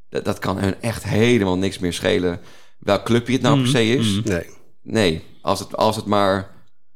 [0.09, 2.39] Dat, dat kan hun echt helemaal niks meer schelen
[2.83, 4.21] welk clubje het nou per se is.
[4.23, 4.45] Nee.
[4.81, 6.49] Nee, als het, als het maar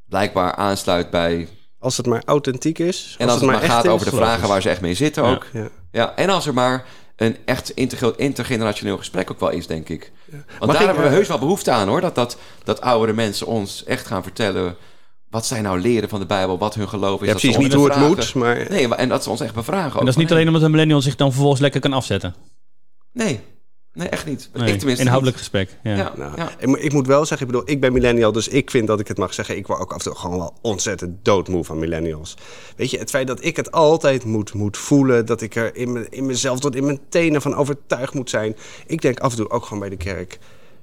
[0.10, 1.48] blijkbaar aansluit bij...
[1.80, 3.16] Als het maar authentiek is.
[3.18, 5.24] En als, het, maar echt gaat is, over de vragen waar ze echt mee zitten
[5.24, 5.46] ook.
[5.54, 5.70] Ja.
[5.92, 10.12] Ja, en als er maar een echt interge- intergenerationeel gesprek ook wel is, denk ik.
[10.32, 12.02] Want Mag daar ik, hebben we heus wel behoefte aan, hoor.
[12.02, 14.76] Dat, dat, dat oudere mensen ons echt gaan vertellen...
[15.30, 17.28] wat zij nou leren van de Bijbel, wat hun geloof is.
[17.28, 18.66] Ja, dat ze precies niet hoe het moet, maar...
[18.70, 20.00] Nee, maar- en dat ze ons echt bevragen ook.
[20.00, 22.36] En dat is niet alleen omdat een millennial zich dan vervolgens lekker kan afzetten.
[23.14, 23.40] Nee,
[23.98, 24.50] nee, echt niet.
[24.54, 25.78] Nee, ik tenminste inhoudelijk gesprek.
[25.84, 25.96] Ja.
[25.96, 26.50] Ja, Nou, ja.
[26.60, 29.00] ik, moet- ik moet wel zeggen, ik bedoel, ik ben millennial, dus ik vind dat
[29.00, 29.58] ik het mag zeggen.
[29.58, 32.38] Ik word ook af en toe gewoon wel ontzettend doodmoe van millennials.
[32.76, 35.92] Weet je, het feit dat ik het altijd moet, moet voelen, dat ik er in,
[35.92, 38.56] me, in mezelf tot in mijn tenen van overtuigd moet zijn.
[38.88, 40.40] Ik denk af en toe ook gewoon bij de kerk,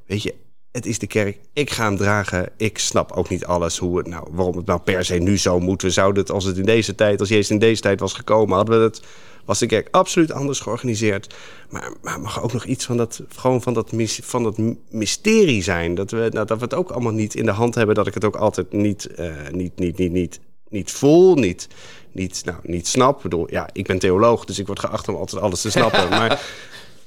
[0.06, 0.34] weet je,
[0.72, 2.48] het is de kerk, ik ga hem dragen.
[2.56, 5.60] Ik snap ook niet alles, hoe het nou, waarom het nou per se nu zo
[5.60, 5.82] moet.
[5.82, 8.56] We zouden het, als het in deze tijd, als Jezus in deze tijd was gekomen,
[8.56, 9.02] hadden we het
[9.44, 11.34] was de kerk absoluut anders georganiseerd.
[11.70, 14.56] Maar, maar mag ook nog iets van dat, gewoon van dat, mis- van dat
[14.90, 15.94] mysterie zijn.
[15.94, 17.94] Dat we, nou, dat we het ook allemaal niet in de hand hebben.
[17.94, 21.68] Dat ik het ook altijd niet, eh, niet, niet, niet, niet, niet voel, niet,
[22.12, 23.16] niet, nou, niet snap.
[23.16, 26.08] Ik bedoel, ja, ik ben theoloog, dus ik word geacht om altijd alles te snappen.
[26.18, 26.28] maar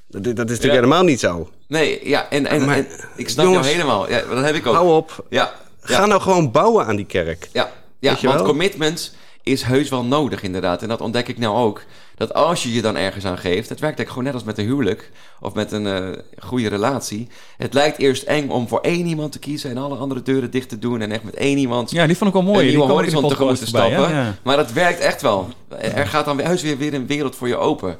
[0.08, 0.70] dat, dat is natuurlijk Ja.
[0.70, 1.50] helemaal niet zo.
[1.68, 4.10] Nee, ja, en, en, Maar, en ik snap jongens, jou helemaal.
[4.10, 4.74] Ja, dat heb ik ook.
[4.74, 5.26] Hou op.
[5.30, 7.50] Ja, Ga nou gewoon bouwen aan die kerk.
[7.54, 8.44] Ja, ja want wel?
[8.44, 9.16] commitment
[9.48, 10.82] is heus wel nodig inderdaad.
[10.82, 11.82] En dat ontdek ik nou ook.
[12.16, 13.70] Dat als je je dan ergens aan geeft...
[13.70, 15.12] het werkt eigenlijk gewoon net als met een huwelijk...
[15.40, 17.28] of met een eh, goede relatie.
[17.58, 19.70] Het lijkt eerst eng om voor één iemand te kiezen...
[19.70, 21.02] en alle andere deuren dicht te doen...
[21.02, 22.60] en echt met één iemand Ja, die vond ik wel mooi.
[22.60, 24.16] een Die nieuwe horizon tegemoet te podcast stappen.
[24.16, 24.36] Ja.
[24.44, 25.50] Maar dat werkt echt wel.
[25.80, 27.98] Er gaat dan juist weer, weer een wereld voor je open.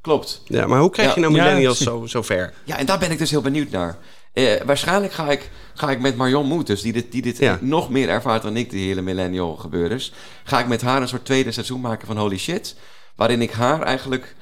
[0.00, 0.42] Klopt.
[0.44, 1.28] Ja, maar hoe krijg je Ja.
[1.28, 2.52] nou millennials zo, zo ver?
[2.64, 3.98] Ja, en daar ben ik dus heel benieuwd naar.
[4.38, 7.58] Eh, waarschijnlijk ga ik, ga ik met Marion Moeters, die dit, die dit Ja.
[7.60, 10.12] nog meer ervaart dan ik, die hele millennial gebeurders,
[10.44, 12.76] ga ik met haar een soort tweede seizoen maken van Holy Shit.
[13.16, 14.34] Waarin ik haar eigenlijk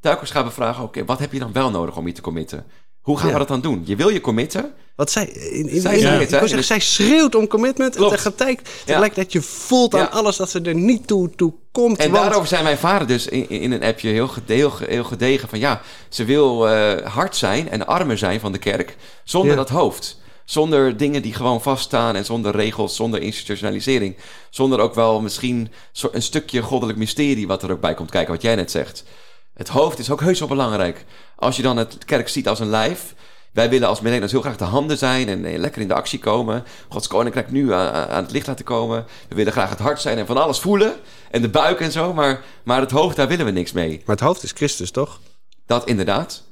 [0.00, 2.66] telkens ga bevragen, oké, wat heb je dan wel nodig om je te committen?
[3.04, 3.32] Hoe gaan Ja.
[3.32, 3.82] we dat dan doen?
[3.86, 7.46] Je wil je committen, Want zij, in, in, Zij in- het, zeggen, zij schreeuwt om
[7.46, 7.96] commitment.
[7.96, 8.24] Klopt.
[8.24, 10.06] En tegelijk, tegelijkertijd je voelt aan Ja.
[10.06, 11.98] alles dat ze er niet toe, toe komt.
[11.98, 14.84] En want- daarover zei mijn vader dus in, in een appje heel, gede- heel, ge-
[14.88, 18.96] heel gedegen van ja, ze wil eh, hard zijn en armen zijn van de kerk
[19.24, 20.22] zonder dat hoofd.
[20.44, 24.16] Zonder dingen die gewoon vaststaan en zonder regels, zonder institutionalisering.
[24.50, 25.72] Zonder ook wel misschien
[26.12, 29.04] een stukje goddelijk mysterie wat er ook bij komt kijken, wat jij net zegt.
[29.54, 31.04] Het hoofd is ook heus wel belangrijk.
[31.36, 33.14] Als je dan het kerk ziet als een lijf.
[33.52, 36.18] Wij willen als millennials heel graag de handen zijn en eh, lekker in de actie
[36.18, 36.64] komen.
[36.88, 39.06] Gods koninkrijk nu aan, aan het licht laten komen.
[39.28, 40.94] We willen graag het hart zijn en van alles voelen.
[41.30, 42.12] En de buik en zo.
[42.14, 44.02] Maar, maar het hoofd, daar willen we niks mee.
[44.06, 45.20] Maar het hoofd is Christus, toch?
[45.66, 46.42] Dat inderdaad.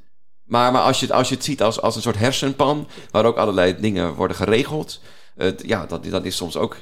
[0.44, 3.24] Maar, maar als, je, het- als je het ziet als, als een soort hersenpan, waar
[3.24, 5.00] ook allerlei dingen worden geregeld,
[5.36, 6.76] eh, ja, dat, dat is soms ook.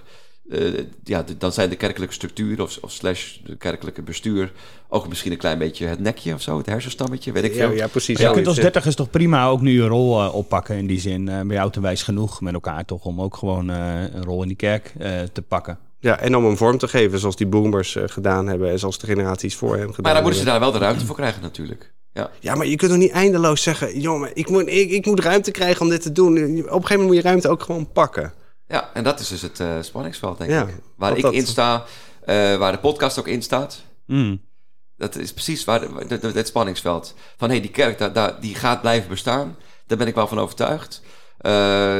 [0.50, 4.52] Eh, ja, de- dan zijn de kerkelijke structuren of, of slash de kerkelijke bestuur
[4.88, 7.76] ook misschien een klein beetje het nekje of zo, het hersenstammetje, weet ik Ja, veel.
[7.76, 8.18] ja, precies.
[8.20, 8.62] Je kunt als ja.
[8.62, 11.28] dertigers toch prima ook nu een rol eh, oppakken in die zin.
[11.28, 14.24] Eh ben je oud en wijs genoeg met elkaar toch om ook gewoon eh, een
[14.24, 15.78] rol in die kerk eh, te pakken.
[15.98, 18.70] Ja, en om hem vorm te geven zoals die boomers eh, gedaan hebben...
[18.70, 20.62] en zoals de generaties voor hem gedaan Maar dan moeten ze hebben.
[20.62, 21.92] daar wel de ruimte voor krijgen natuurlijk.
[22.12, 22.30] Ja.
[22.40, 24.00] Ja, maar je kunt toch niet eindeloos zeggen...
[24.00, 26.32] joh, maar ik moet, ik, ik moet ruimte krijgen om dit te doen.
[26.36, 28.32] Op een gegeven moment moet je ruimte ook gewoon pakken.
[28.70, 30.74] Ja, en dat is dus het eh, spanningsveld, denk Ja, ik.
[30.96, 31.84] Waar ik dat- in sta,
[32.24, 33.82] eh, waar de podcast ook in staat.
[34.06, 34.48] Mm.
[34.96, 35.80] Dat is precies waar
[36.10, 37.14] het spanningsveld.
[37.36, 39.56] Van hé, hey, die kerk daar, daar, die gaat blijven bestaan.
[39.86, 41.02] Daar ben ik wel van overtuigd.
[41.38, 41.50] Eh,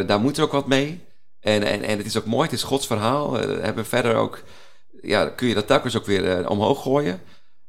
[0.07, 1.05] daar moet er ook wat mee.
[1.41, 3.33] En, en, en het is ook mooi, het is Gods verhaal.
[3.33, 4.43] We hebben verder ook,
[5.03, 7.21] ja, kun je dat telkens ook weer omhoog gooien.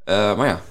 [0.05, 0.61] Maar ja,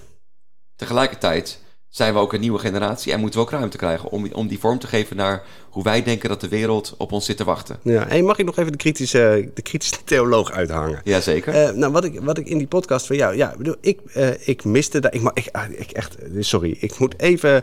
[0.77, 4.49] tegelijkertijd zijn we ook een nieuwe generatie en moeten we ook ruimte krijgen om, om
[4.49, 7.45] die vorm te geven naar hoe wij denken dat de wereld op ons zit te
[7.45, 7.79] wachten.
[7.83, 11.01] Ja, en mag ik nog even de kritische, de kritische theoloog uithangen?
[11.05, 11.55] Jazeker.
[11.55, 13.37] Eh, nou, wat ik, wat ik in die podcast van jou...
[13.37, 15.15] Ja, bedoel, ik, eh, ik miste daar...
[15.15, 17.63] Ik, ik, ah, ik echt, sorry, ik moet even...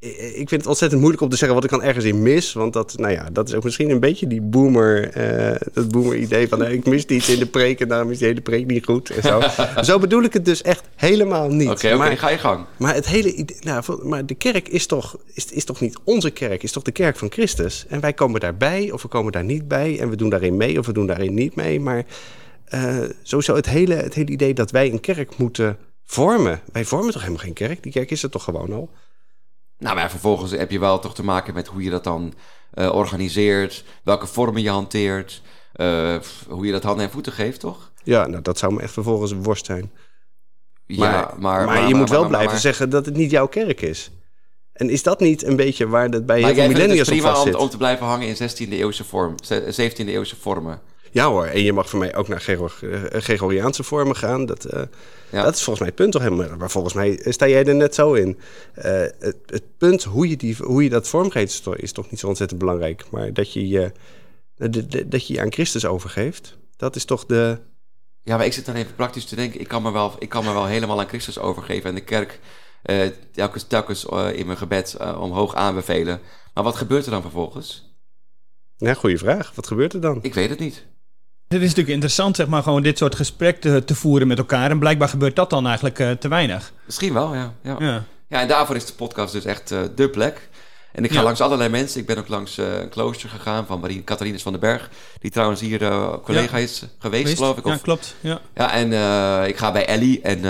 [0.00, 2.52] Ik ik vind het ontzettend moeilijk om te zeggen wat ik dan ergens in mis.
[2.52, 5.10] Want dat, nou ja, dat is ook misschien een beetje die boomer...
[5.10, 6.64] eh, dat boomer idee van...
[6.64, 9.10] eh, ik mis iets in de preek en daarom is die hele preek niet goed.
[9.10, 9.40] En zo.
[9.92, 11.68] zo bedoel ik het dus echt helemaal niet.
[11.68, 12.64] Oké, maar, ga je gang.
[12.76, 13.56] maar het hele idee...
[13.60, 16.62] Nou, maar de kerk is toch, is, is toch niet onze kerk?
[16.62, 17.86] Is toch de kerk van Christus?
[17.88, 20.00] En wij komen daarbij of we komen daar niet bij.
[20.00, 21.80] En we doen daarin mee of we doen daarin niet mee.
[21.80, 22.04] Maar
[22.64, 26.60] eh, sowieso het hele, het hele idee dat wij een kerk moeten vormen.
[26.72, 27.82] Wij vormen toch helemaal geen kerk?
[27.82, 28.90] Die kerk is er toch gewoon al?
[29.78, 32.34] Nou, maar vervolgens heb je wel toch te maken met hoe je dat dan
[32.70, 36.16] eh, organiseert, welke vormen je hanteert, eh,
[36.48, 37.92] hoe je dat handen en voeten geeft, toch?
[38.04, 39.92] Ja, nou, dat zou me echt vervolgens een worst zijn.
[40.86, 43.80] Maar, ja, maar, je moet wel maar- blijven maar- zeggen dat het niet jouw kerk
[43.80, 44.10] is.
[44.72, 47.20] En is dat niet een beetje waar dat bij Maar heel veel dus millennials op
[47.20, 47.54] vast om, zit?
[47.56, 50.80] om te blijven hangen in 16e eeuwse vorm, ze- 17e eeuwse vormen.
[51.10, 52.78] Ja hoor, en je mag voor mij ook naar Gregor-
[53.12, 54.46] eh, Gregoriaanse vormen gaan.
[54.46, 54.64] Dat,
[55.32, 55.42] Ja.
[55.42, 56.56] dat is volgens mij het punt toch helemaal.
[56.56, 58.38] Maar volgens mij sta jij er net zo in.
[58.74, 62.10] Eh, het, het punt hoe je, die, hoe je dat vormgeeft is toch, is toch
[62.10, 63.10] niet zo ontzettend belangrijk.
[63.10, 63.92] Maar dat je je,
[64.54, 67.58] de- de- dat je je aan Christus overgeeft, dat is toch de...
[68.22, 70.44] Ja, maar ik zit dan even praktisch te denken, ik kan me wel, ik kan
[70.44, 72.40] me wel helemaal aan Christus overgeven en de kerk
[72.82, 76.20] eh, telkens, telkens eh, in mijn gebed omhoog aanbevelen.
[76.54, 77.96] Maar wat gebeurt er dan vervolgens?
[78.76, 79.52] Ja, goede vraag.
[79.54, 80.18] Wat gebeurt er dan?
[80.22, 80.86] Ik weet het niet.
[81.48, 84.70] Het is natuurlijk interessant, zeg maar, gewoon dit soort gesprekken te, te voeren met elkaar.
[84.70, 86.72] En blijkbaar gebeurt dat dan eigenlijk eh, te weinig.
[86.86, 87.52] Misschien wel, ja.
[87.62, 87.76] ja.
[87.78, 88.04] Ja.
[88.28, 90.48] Ja, en daarvoor is de podcast dus echt eh de plek.
[90.92, 91.22] En ik ga Ja.
[91.22, 92.00] langs allerlei mensen.
[92.00, 94.90] Ik ben ook langs eh, een klooster gegaan van Marie Catharinus van den Berg.
[95.20, 95.78] Die trouwens hier
[96.22, 96.62] collega Ja.
[96.62, 97.64] is geweest, geloof ik.
[97.66, 98.14] Ja, Of, klopt.
[98.20, 98.40] Ja.
[98.54, 98.86] ja, en
[99.48, 100.40] ik ga bij Ellie en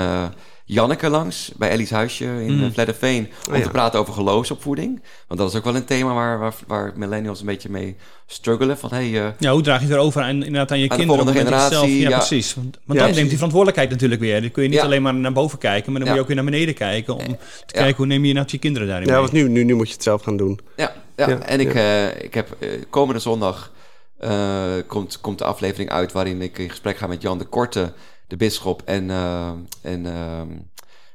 [0.70, 1.52] Janneke langs.
[1.56, 2.72] Bij Ellie's huisje in Mm.
[2.72, 3.28] Vledderveen.
[3.46, 3.64] Om Oh, ja.
[3.64, 5.02] te praten over geloofsopvoeding.
[5.28, 8.78] Want dat is ook wel een thema waar, waar, waar millennials een beetje mee struggelen.
[8.78, 10.96] Van, hey, eh, ja, hoe draag je het weer over aan, inderdaad aan je Aan
[10.98, 11.24] de kinderen?
[11.24, 12.16] volgende generatie, zelf- ja, ja.
[12.16, 12.54] precies.
[12.54, 13.16] Want, want Ja, dan precies.
[13.16, 14.40] neemt die verantwoordelijkheid natuurlijk weer.
[14.40, 14.84] Dan kun je niet Ja.
[14.84, 17.14] alleen maar naar boven kijken, maar dan moet je ook weer naar beneden kijken.
[17.14, 17.36] Om te Ja.
[17.66, 19.20] kijken hoe neem je nou je kinderen daarin Ja, mee.
[19.22, 20.60] want nu, nu, nu moet je het zelf gaan doen.
[20.76, 21.28] Ja, ja.
[21.28, 22.08] Ja, en ik, ja.
[22.10, 23.72] eh, ik heb eh, komende zondag
[24.18, 27.92] eh, komt, komt de aflevering uit waarin ik in gesprek ga met Jan de Korte,
[28.28, 29.50] de bisschop en, eh,
[29.82, 30.48] en ehm,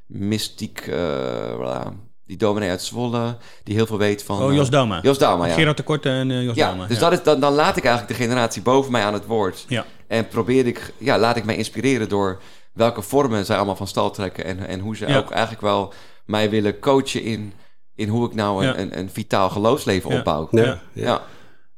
[0.06, 1.88] mystiek, eh, voilà,
[2.26, 4.44] die dominee uit Zwolle, die heel veel weet van...
[4.44, 5.00] Oh, Jos eh, Dauma.
[5.02, 5.54] Jos Dauma, ja.
[5.54, 6.88] Gerard de Korte en Jos Ja, Dauma.
[6.88, 9.66] dus Dat is, dan, dan laat ik eigenlijk de generatie boven mij aan het woord.
[9.68, 9.86] Ja.
[10.08, 12.42] En probeer ik, ja, laat ik mij inspireren door
[12.74, 14.46] welke vormen zij allemaal van stal trekken.
[14.46, 15.18] En, en hoe ze Ja.
[15.18, 15.94] ook eigenlijk wel
[16.26, 17.54] mij willen coachen in,
[17.96, 18.78] in hoe ik nou een, Ja.
[18.80, 20.18] een, een vitaal geloofsleven Ja.
[20.18, 20.48] opbouw.
[20.52, 21.22] Ja, Ja.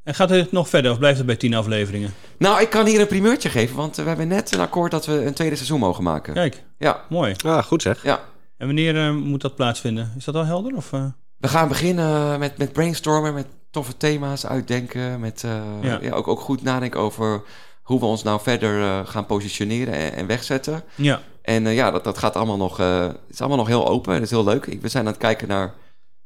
[0.05, 0.11] Ja.
[0.11, 0.11] Ja.
[0.11, 2.13] En gaat het nog verder of blijft het bij tien afleveringen?
[2.37, 5.05] Nou, ik kan hier een primeurtje geven, want eh, we hebben net een akkoord dat
[5.05, 6.33] we een tweede seizoen mogen maken.
[6.33, 7.35] Kijk, Ja, mooi.
[7.45, 8.03] Ah, goed zeg.
[8.03, 8.19] ja.
[8.57, 10.13] En wanneer eh, moet dat plaatsvinden?
[10.17, 10.75] Is dat al helder?
[10.75, 11.05] Of, eh?
[11.37, 15.19] We gaan beginnen met, met brainstormen, met toffe thema's uitdenken.
[15.19, 15.51] Met eh,
[15.81, 15.99] Ja.
[16.01, 16.11] ja.
[16.11, 17.41] ook, ook goed nadenken over
[17.81, 20.83] hoe we ons nou verder eh, gaan positioneren en, en wegzetten.
[20.95, 23.87] Ja, En eh, ja, dat, dat gaat allemaal nog, eh, het is allemaal nog heel
[23.87, 24.13] open.
[24.13, 24.65] Dat is heel leuk.
[24.65, 25.73] Ik- We zijn aan het kijken naar.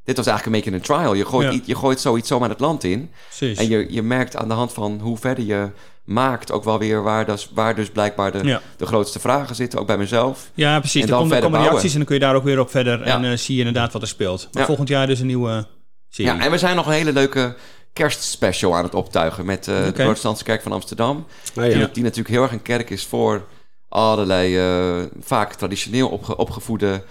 [0.10, 1.14] Dit was eigenlijk een beetje een trial.
[1.14, 1.54] Je gooit, Ja.
[1.54, 3.12] iets- je gooit zoiets zomaar het land in.
[3.28, 3.58] precies.
[3.58, 5.70] En je, je merkt aan de hand van hoe verder je
[6.04, 8.62] maakt ook wel weer waar, dus, waar dus blijkbaar de, Ja.
[8.78, 9.80] de grootste vragen zitten.
[9.80, 10.50] Ook bij mezelf.
[10.54, 11.02] Ja, precies.
[11.02, 11.70] En dan komen, verder komen bouwen.
[11.70, 13.00] reacties en dan kun je daar ook weer op verder.
[13.08, 13.16] Ja.
[13.16, 14.48] En eh, zie je inderdaad wat er speelt.
[14.52, 14.68] Maar Ja.
[14.68, 15.68] volgend jaar dus een nieuwe
[16.10, 16.32] serie.
[16.34, 17.56] Ja, en we zijn nog een hele leuke
[17.94, 19.92] kerstspecial aan het optuigen met eh, de.
[19.92, 21.26] Protestantse Kerk van Amsterdam.
[21.56, 21.74] Ah, ja.
[21.78, 23.46] Die, die natuurlijk heel erg een kerk is voor
[23.90, 27.04] allerlei eh, vaak traditioneel opge- opgevoede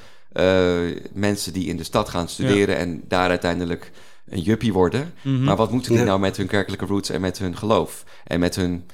[1.13, 3.91] mensen die in de stad gaan studeren en daar uiteindelijk
[4.29, 5.13] een juppie worden.
[5.23, 5.45] Mhm.
[5.45, 6.07] Maar wat moeten die Ja.
[6.07, 8.87] nou met hun kerkelijke roots en met hun geloof en met hun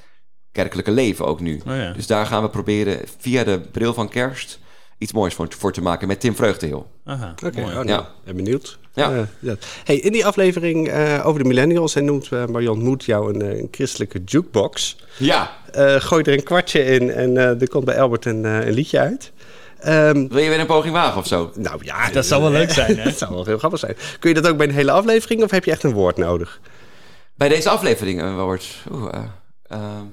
[0.51, 1.61] kerkelijke leven ook nu?
[1.67, 1.91] Oh ja.
[1.93, 4.59] Dus daar gaan we proberen via de bril van kerst
[4.97, 6.91] iets moois voor, voor te maken met Tim Vreugdeheel.
[7.03, 8.09] Aha, Oké, oh, nou, Ja.
[8.25, 8.79] ben benieuwd.
[8.93, 9.11] Ja.
[9.15, 9.55] Eh, ja.
[9.83, 11.95] Hey, in die aflevering eh, over de millennials...
[11.95, 14.97] en noemt uh, Marion Moed jou een, eh, een christelijke jukebox.
[15.17, 18.65] Ja, Eh, gooi er een kwartje in en eh, er komt bij Albert een, eh,
[18.65, 19.31] een liedje uit.
[19.85, 21.51] Ehm, wil je weer een poging wagen of zo?
[21.55, 23.03] nou ja, Dat zou wel leuk zijn, hè?
[23.09, 23.95] dat zou wel heel grappig zijn.
[24.19, 26.59] Kun je dat ook bij een hele aflevering of heb je echt een woord nodig?
[27.35, 28.67] Bij deze aflevering eh, wordt.
[28.91, 29.23] Oeh, eh,
[29.63, 30.05] ehm,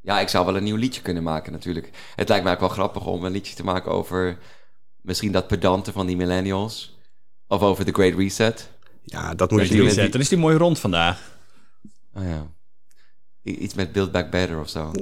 [0.00, 1.90] ja, ik zou wel een nieuw liedje kunnen maken natuurlijk.
[2.14, 4.38] Het lijkt mij ook wel grappig om een liedje te maken over
[5.00, 6.96] misschien dat pedante van die millennials.
[7.46, 8.70] Of over The Great Reset.
[9.02, 9.86] Ja, dat moet je doen.
[9.86, 10.12] reset.
[10.12, 11.38] Dan is die mooi rond vandaag.
[12.14, 12.46] Oh ja.
[13.42, 14.92] Iets met Build Back Better of zo.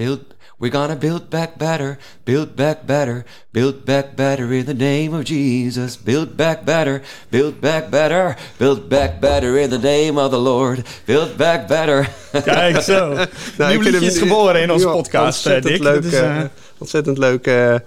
[0.00, 5.12] Build, we're gonna build back better, build back better, build back better in the name
[5.12, 5.98] of Jesus.
[5.98, 10.86] Build back better, build back better, build back better in the name of the Lord.
[11.04, 12.08] Build back better.
[12.32, 13.26] Kijk zo.
[13.58, 15.82] Nou, liedje is geboren in onze podcast, eh, Dick.
[15.82, 16.46] leuk, Dat is, eh, eh,
[16.80, 17.80] ontzettend leuk eh, eh,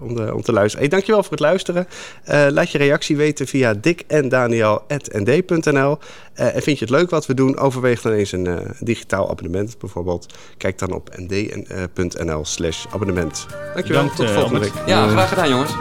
[0.00, 0.80] om, de, om te luisteren.
[0.80, 1.86] Hey, dankjewel voor het luisteren.
[2.24, 5.98] Eh, laat je reactie weten via dikendaniel.nd.nl.
[6.34, 7.58] Eh en vind je het leuk wat we doen?
[7.58, 10.34] Overweeg dan eens een eh, digitaal abonnement bijvoorbeeld.
[10.56, 13.46] Kijk dan op nd.nl slash abonnement.
[13.74, 14.72] Dankjewel, Bedankt, tot volgende week.
[14.86, 15.72] Ja, graag gedaan jongens.